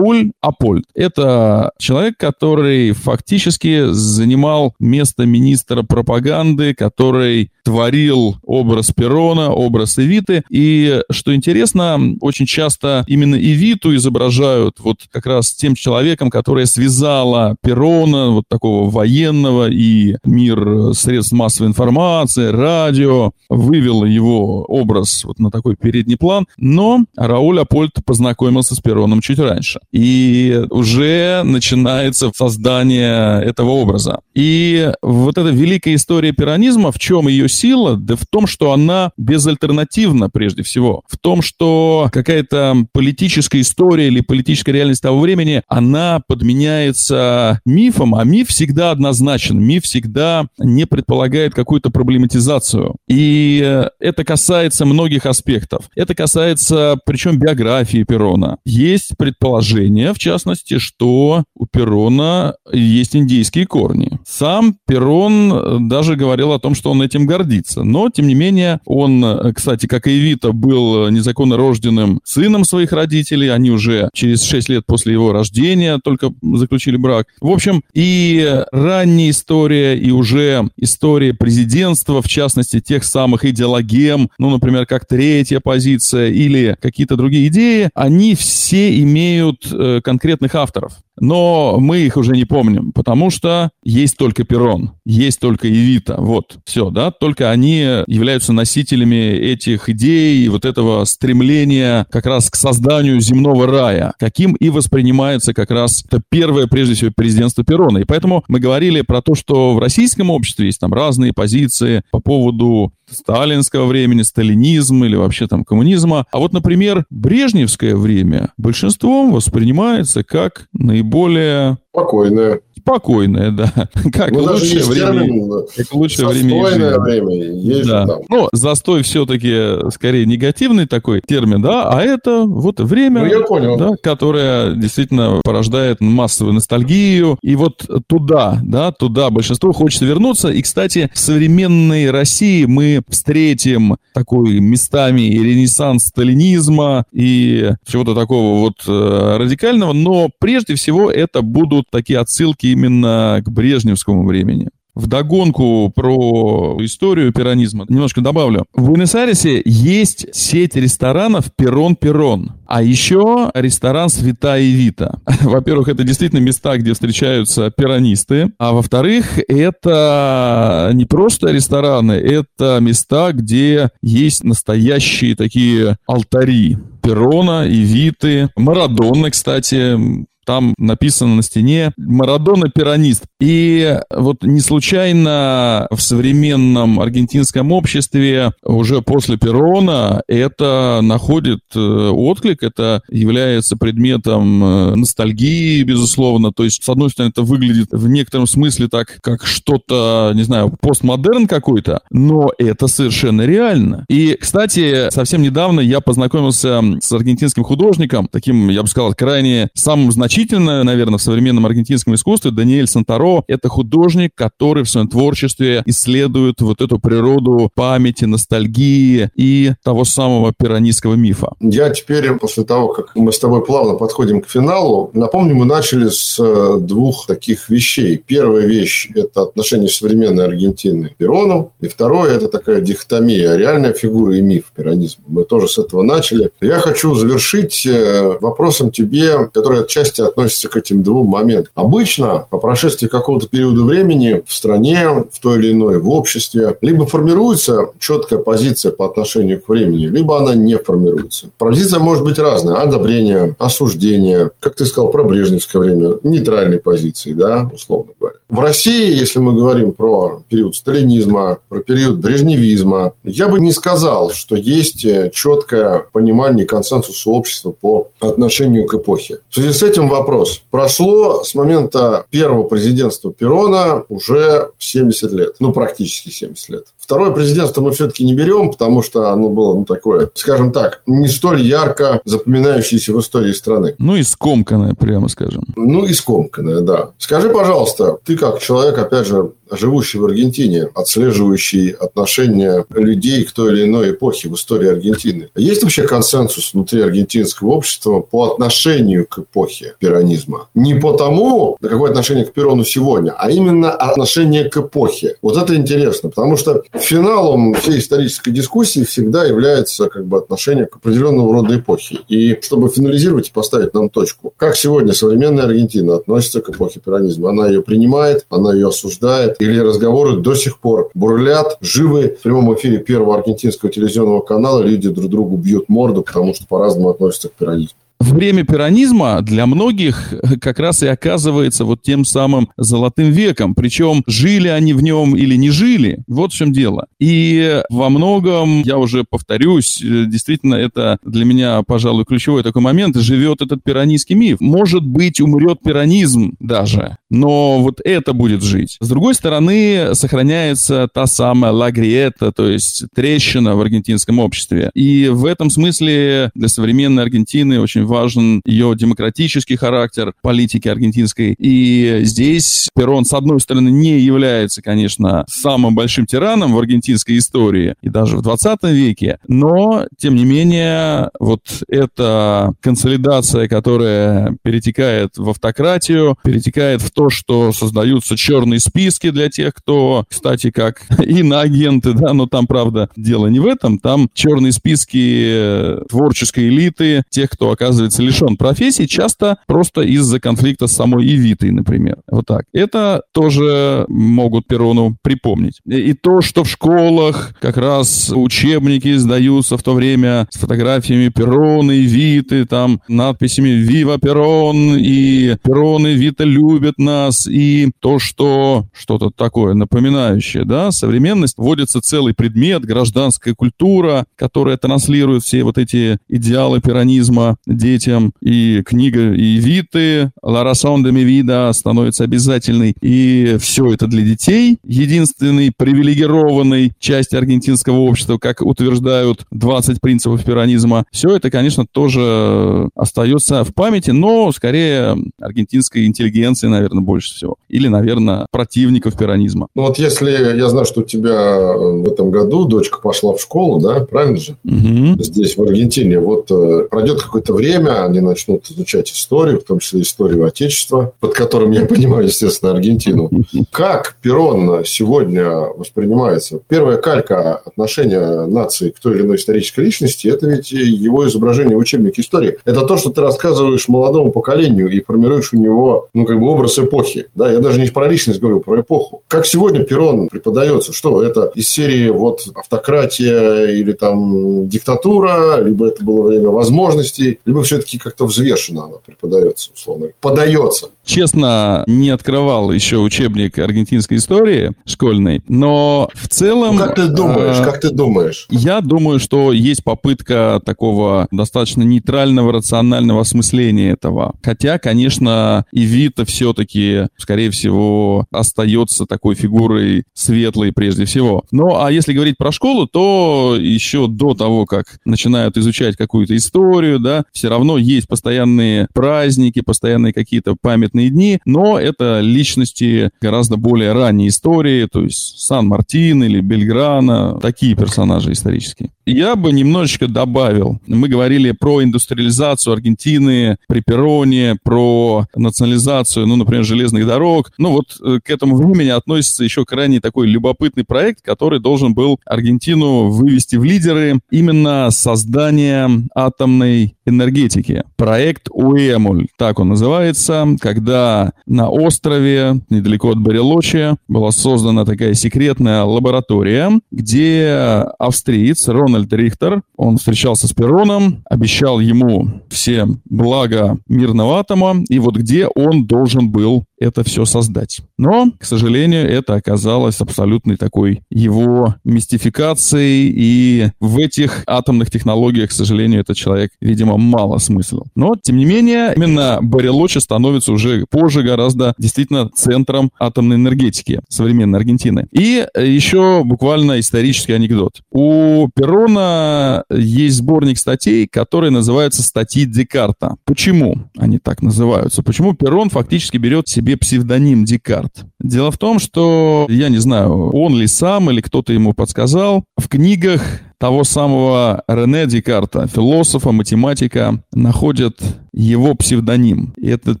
[0.40, 0.84] Апольд.
[0.94, 10.44] Это человек, который фактически занимал место министра пропаганды, который творил образ Перона, образ Эвиты.
[10.48, 17.56] И, что интересно, очень часто именно Эвиту изображают вот как раз тем человеком, которая связала
[17.64, 25.50] Перона, вот такого военного, и мир средств массовой информации, радио, вывела его образ вот на
[25.50, 26.46] такой передний план.
[26.58, 29.80] Но Рауль Апольд познакомился с Пероном чуть раньше.
[29.90, 34.20] И уже начинается создание этого образа.
[34.36, 37.96] И вот эта великая история пиранизма, в чем ее сила?
[37.96, 41.02] Да в том, что она безальтернативна прежде всего.
[41.08, 48.24] В том, что какая-то политическая история или политическая реальность того времени, она подменяется мифом, а
[48.24, 49.58] миф всегда однозначен.
[49.58, 52.96] Миф всегда не предполагает какую-то проблематизацию.
[53.08, 55.88] И это касается многих аспектов.
[55.96, 58.58] Это касается, причем, биографии Перона.
[58.64, 64.18] Есть предположение, в частности, что у Перона есть индейские корни.
[64.26, 67.84] Сам Перон даже говорил о том, что он этим гордится гордиться.
[67.84, 73.48] Но, тем не менее, он, кстати, как и Вита, был незаконно рожденным сыном своих родителей.
[73.48, 77.28] Они уже через 6 лет после его рождения только заключили брак.
[77.40, 84.50] В общем, и ранняя история, и уже история президентства, в частности, тех самых идеологем, ну,
[84.50, 90.92] например, как третья позиция или какие-то другие идеи, они все имеют э, конкретных авторов.
[91.18, 96.16] Но мы их уже не помним, потому что есть только Перрон, есть только Евита.
[96.18, 102.56] Вот, все, да, только они являются носителями этих идей вот этого стремления как раз к
[102.56, 107.98] созданию земного рая, каким и воспринимается как раз это первое, прежде всего, президентство Перрона.
[107.98, 112.20] И поэтому мы говорили про то, что в российском обществе есть там разные позиции по
[112.20, 116.26] поводу сталинского времени, сталинизм или вообще там коммунизма.
[116.32, 121.78] А вот, например, брежневское время большинством воспринимается как наиболее...
[121.96, 123.72] Спокойное спокойное, да.
[124.12, 125.24] Как ну, лучшее время.
[125.24, 127.00] Термин, как лучшее время.
[127.00, 128.06] время есть да.
[128.06, 128.20] Там.
[128.28, 133.76] Но застой все-таки скорее негативный такой термин, да, а это вот время, ну, я понял.
[133.76, 137.38] Да, которое действительно порождает массовую ностальгию.
[137.42, 140.48] И вот туда, да, туда большинство хочется вернуться.
[140.48, 148.60] И, кстати, в современной России мы встретим такой местами и ренессанс сталинизма, и чего-то такого
[148.60, 154.68] вот э, радикального, но прежде всего это будут такие отсылки именно к брежневскому времени.
[154.96, 158.64] в догонку про историю пиранизма немножко добавлю.
[158.72, 162.52] В Буэнос-Айресе есть сеть ресторанов «Перрон-Перрон».
[162.66, 165.20] А еще ресторан «Святая Вита».
[165.42, 168.52] Во-первых, это действительно места, где встречаются пиранисты.
[168.58, 176.78] А во-вторых, это не просто рестораны, это места, где есть настоящие такие алтари.
[177.02, 183.24] Перона, Эвиты, Марадонны, кстати, там написано на стене «Марадона пиранист».
[183.40, 192.62] И вот не случайно в современном аргентинском обществе уже после Перона это находит э, отклик,
[192.62, 196.52] это является предметом э, ностальгии, безусловно.
[196.52, 200.76] То есть, с одной стороны, это выглядит в некотором смысле так, как что-то, не знаю,
[200.80, 204.04] постмодерн какой-то, но это совершенно реально.
[204.08, 210.12] И, кстати, совсем недавно я познакомился с аргентинским художником, таким, я бы сказал, крайне самым
[210.12, 215.82] значительным значительно, наверное, в современном аргентинском искусстве Даниэль Сантаро— это художник, который в своем творчестве
[215.86, 221.54] исследует вот эту природу памяти, ностальгии и того самого пиранистского мифа.
[221.60, 226.10] Я теперь, после того, как мы с тобой плавно подходим к финалу, напомню, мы начали
[226.10, 228.22] с э, двух таких вещей.
[228.26, 234.36] Первая вещь– это отношение современной Аргентины к Перону, и второе– это такая дихотомия, реальная фигура
[234.36, 235.24] и миф пиранизма.
[235.28, 236.50] Мы тоже с этого начали.
[236.60, 241.72] Я хочу завершить э, вопросом тебе, который отчасти относится к этим двум моментам.
[241.74, 247.06] Обычно по прошествии какого-то периода времени в стране, в той или иной, в обществе, либо
[247.06, 251.48] формируется четкая позиция по отношению к времени, либо она не формируется.
[251.58, 252.76] Позиция может быть разная.
[252.76, 258.36] Одобрение, осуждение, как ты сказал, про брежневское время, нейтральной позиции, да, условно говоря.
[258.48, 264.30] В России, если мы говорим про период сталинизма, про период брежневизма, я бы не сказал,
[264.30, 269.38] что есть четкое понимание консенсуса общества по отношению к эпохе.
[269.50, 270.62] В связи с этим вопрос.
[270.70, 275.56] Прошло с момента первого президентства Перона уже 70 лет.
[275.60, 276.86] Ну, практически 70 лет.
[277.06, 281.28] Второе президентство мы все-таки не берем, потому что оно было, ну, такое, скажем так, не
[281.28, 283.94] столь ярко запоминающееся в истории страны.
[283.98, 285.62] Ну, и скомканное, прямо скажем.
[285.76, 287.10] Ну, и скомканное, да.
[287.18, 293.72] Скажи, пожалуйста, ты как человек, опять же, живущий в Аргентине, отслеживающий отношения людей к той
[293.72, 295.50] или иной эпохе в истории Аргентины.
[295.56, 300.68] Есть вообще консенсус внутри аргентинского общества по отношению к эпохе перонизма?
[300.74, 305.36] Не по тому, какое отношение к Перону сегодня, а именно отношение к эпохе.
[305.42, 310.96] Вот это интересно, потому что финалом всей исторической дискуссии всегда является как бы отношение к
[310.96, 312.20] определенного рода эпохе.
[312.28, 317.50] И чтобы финализировать и поставить нам точку, как сегодня современная Аргентина относится к эпохе перонизма?
[317.50, 322.36] Она ее принимает, она ее осуждает, или разговоры до сих пор бурлят, живы.
[322.38, 327.10] В прямом эфире первого аргентинского телевизионного канала люди друг другу бьют морду, потому что по-разному
[327.10, 333.30] относятся к перонизму время пиранизма для многих как раз и оказывается вот тем самым золотым
[333.30, 333.74] веком.
[333.74, 336.22] Причем жили они в нем или не жили.
[336.26, 337.06] Вот в чем дело.
[337.18, 343.16] И во многом, я уже повторюсь, э, действительно, это для меня, пожалуй, ключевой такой момент.
[343.16, 344.60] Живет этот пиранистский миф.
[344.60, 348.96] Может быть, умрет пиранизм даже, но вот это будет жить.
[349.00, 354.90] С другой стороны, сохраняется та самая лагриета, то есть трещина в аргентинском обществе.
[354.94, 361.54] И в этом смысле для современной Аргентины очень важен ее демократический характер политики аргентинской.
[361.58, 367.94] И здесь Перрон, с одной стороны, не является, конечно, самым большим тираном в аргентинской истории
[368.02, 375.50] и даже в 20 веке, но, тем не менее, вот эта консолидация, которая перетекает в
[375.50, 382.34] автократию, перетекает в то, что создаются черные списки для тех, кто, кстати, как иноагенты, да,
[382.34, 388.22] но там, правда, дело не в этом, там черные списки творческой элиты, тех, кто оказывается
[388.22, 392.18] лишен профессии, часто просто из-за конфликта с самой Евитой, например.
[392.30, 392.64] Вот так.
[392.72, 395.80] Это тоже могут Перону припомнить.
[395.86, 401.92] И то, что в школах как раз учебники издаются в то время с фотографиями Перона
[401.92, 408.86] и Виты, там надписями «Вива Перон» и «Перон и Вита любят нас», и то, что
[408.92, 416.18] что-то такое напоминающее, да, современность, вводится целый предмет, гражданская культура, которая транслирует все вот эти
[416.28, 423.56] идеалы пиранизма, детям, и книга и Виты, «La razón de mi vida» становится обязательной, и
[423.60, 424.78] все это для детей.
[424.84, 433.64] Единственной привилегированной части аргентинского общества, как утверждают 20 принципов пиранизма, все это, конечно, тоже остается
[433.64, 437.56] в памяти, но скорее аргентинской интеллигенции, наверное, наверное, больше всего.
[437.68, 439.68] Или, наверное, противников пиранизма.
[439.74, 443.40] Ну вот если я знаю, что у тебя э, в этом году дочка пошла в
[443.40, 444.56] школу, да, правильно же?
[444.64, 445.22] Угу.
[445.22, 446.18] Здесь, в Аргентине.
[446.18, 451.34] Вот э, пройдет какое-то время, они начнут изучать историю, в том числе историю Отечества, под
[451.34, 453.30] которым я понимаю, естественно, Аргентину.
[453.70, 456.60] Как Перрон сегодня воспринимается?
[456.68, 461.80] Первая калька отношения нации к той или иной исторической личности– это ведь его изображение в
[461.80, 462.58] учебнике истории.
[462.64, 466.78] Это то, что ты рассказываешь молодому поколению и формируешь у него, ну, как бы образ
[466.86, 467.26] эпохи.
[467.34, 469.22] Да, я даже не про личность говорю, про эпоху.
[469.28, 470.92] Как сегодня Перрон преподается?
[470.92, 477.62] Что это из серии вот автократия или там диктатура, либо это было время возможностей, либо
[477.62, 480.88] все-таки как-то взвешенно она преподается, условно, подается.
[481.06, 486.74] Честно, не открывал еще учебник аргентинской истории школьной, но в целом...
[486.74, 488.46] Ну, как ты думаешь, э, как ты думаешь?
[488.50, 494.34] Я думаю, что есть попытка такого достаточно нейтрального, рационального осмысления этого.
[494.42, 501.44] Хотя, конечно, и Вита все-таки, скорее всего, остается такой фигурой светлой прежде всего.
[501.52, 506.98] Ну, а если говорить про школу, то еще до того, как начинают изучать какую-то историю,
[506.98, 513.92] да, все равно есть постоянные праздники, постоянные какие-то памятные дни, но это личности гораздо более
[513.92, 518.90] ранней истории, то есть Сан-Мартин или Бельграна, такие персонажи исторические.
[519.06, 520.80] Я бы немножечко добавил.
[520.88, 527.52] Мы говорили про индустриализацию Аргентины при Пероне, про национализацию, ну, например, железных дорог.
[527.56, 532.18] Ну, вот э, к этому времени относится еще крайне такой любопытный проект, который должен был
[532.26, 537.84] Аргентину вывести в лидеры именно создание атомной энергетики.
[537.96, 545.84] Проект УЭМУЛь, так он называется, когда на острове, недалеко от Барелочи, была создана такая секретная
[545.84, 554.76] лаборатория, где австриец Рональд Рихтер, он встречался с Пероном, обещал ему все блага мирного атома,
[554.88, 557.80] и вот где он должен был это все создать.
[557.98, 565.52] Но, к сожалению, это оказалось абсолютной такой его мистификацией, и в этих атомных технологиях, к
[565.52, 567.86] сожалению, этот человек, видимо, мало смыслил.
[567.94, 574.58] Но, тем не менее, именно Барелочи становится уже позже гораздо действительно центром атомной энергетики современной
[574.58, 575.06] Аргентины.
[575.12, 577.80] И еще буквально исторический анекдот.
[577.90, 583.16] У Перрона есть сборник статей, который называется «Статьи Декарта».
[583.24, 585.02] Почему они так называются?
[585.02, 588.04] Почему Перрон фактически берет себе себе псевдоним Декарт.
[588.20, 592.68] Дело в том, что, я не знаю, он ли сам или кто-то ему подсказал, в
[592.68, 593.22] книгах
[593.58, 598.00] того самого Рене Декарта, философа, математика, находят
[598.32, 599.54] его псевдоним.
[599.56, 600.00] И этот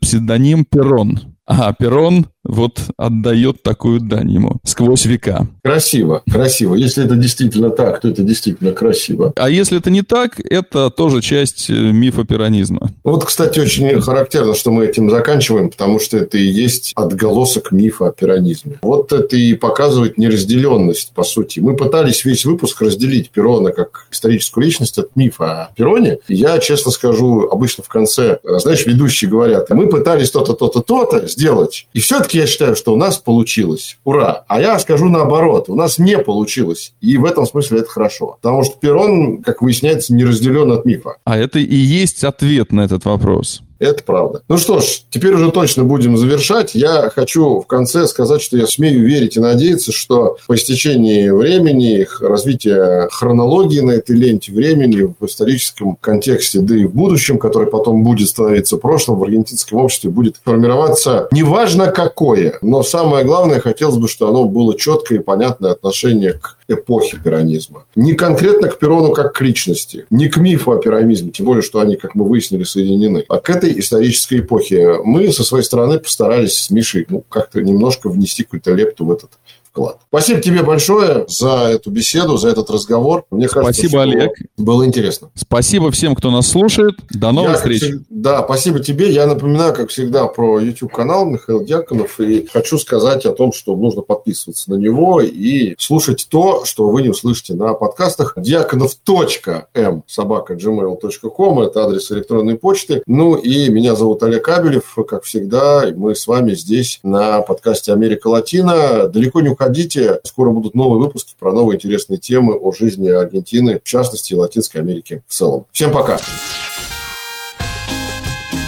[0.00, 1.20] псевдоним Перрон.
[1.46, 5.48] А Перрон вот отдает такую дань ему сквозь века.
[5.62, 6.74] Красиво, красиво.
[6.74, 9.32] Если это действительно так, то это действительно красиво.
[9.36, 12.90] А если это не так, это тоже часть э, мифа пиранизма.
[13.04, 18.08] Вот, кстати, очень характерно, что мы этим заканчиваем, потому что это и есть отголосок мифа
[18.08, 18.78] о пиранизме.
[18.82, 21.60] Вот это и показывает неразделенность, по сути.
[21.60, 26.18] Мы пытались весь выпуск разделить Перона как историческую личность от мифа о Пероне.
[26.28, 31.86] Я, честно скажу, обычно в конце, знаешь, ведущие говорят, мы пытались то-то, то-то, то-то сделать,
[31.92, 33.98] и все-таки я считаю, что у нас получилось.
[34.04, 34.44] Ура!
[34.48, 35.68] А я скажу наоборот.
[35.68, 36.94] У нас не получилось.
[37.00, 38.38] И в этом смысле это хорошо.
[38.40, 41.16] Потому что Перрон, как выясняется, не разделен от мифа.
[41.24, 43.62] А это и есть ответ на этот вопрос.
[43.78, 44.42] Это правда.
[44.48, 46.74] Ну что ж, теперь уже точно будем завершать.
[46.74, 52.06] Я хочу в конце сказать, что я смею верить и надеяться, что по истечении времени,
[52.20, 58.02] развития хронологии на этой ленте времени в историческом контексте, да и в будущем, который потом
[58.02, 64.08] будет становиться прошлым, в аргентинском обществе будет формироваться неважно какое, но самое главное, хотелось бы,
[64.08, 67.84] чтобы оно было четкое и понятное отношение к эпохе пиранизма.
[67.94, 71.80] Не конкретно к Перону как к личности, не к мифу о пирамизме, тем более, что
[71.80, 75.02] они, как мы выяснили, соединены, а к этой этой исторической эпохи.
[75.04, 79.32] Мы со своей стороны постарались с Мишей ну, как-то немножко внести какую-то лепту в этот
[79.76, 79.98] вклад.
[80.08, 83.24] Спасибо тебе большое за эту беседу, за этот разговор.
[83.30, 84.32] Мне кажется, спасибо, Олег.
[84.56, 85.30] Было интересно.
[85.34, 86.96] Спасибо всем, кто нас слушает.
[87.10, 87.82] До новых Я, встреч.
[87.82, 89.10] Всегда, да, спасибо тебе.
[89.10, 92.18] Я напоминаю, как всегда, про YouTube-канал Михаил Дьяконов.
[92.20, 97.02] И хочу сказать о том, что нужно подписываться на него и слушать то, что вы
[97.02, 98.34] не услышите на подкастах.
[98.36, 103.02] Дьяконов.м собака gmail.com это адрес электронной почты.
[103.06, 104.96] Ну и меня зовут Олег Кабелев.
[105.06, 109.08] Как всегда, мы с вами здесь на подкасте «Америка Латина».
[109.08, 113.80] Далеко не уходите Заходите, скоро будут новые выпуски про новые интересные темы о жизни Аргентины,
[113.82, 115.66] в частности, и Латинской Америки в целом.
[115.72, 116.20] Всем пока!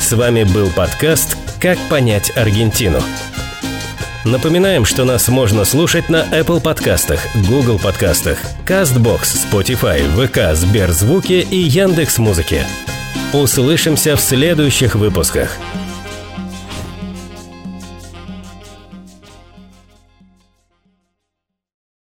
[0.00, 2.98] С вами был подкаст «Как понять Аргентину».
[4.24, 9.20] Напоминаем, что нас можно слушать на Apple подкастах, Google подкастах, CastBox,
[9.52, 12.66] Spotify, ВК, Сберзвуки и Яндекс.Музыке.
[13.32, 15.58] Услышимся в следующих выпусках.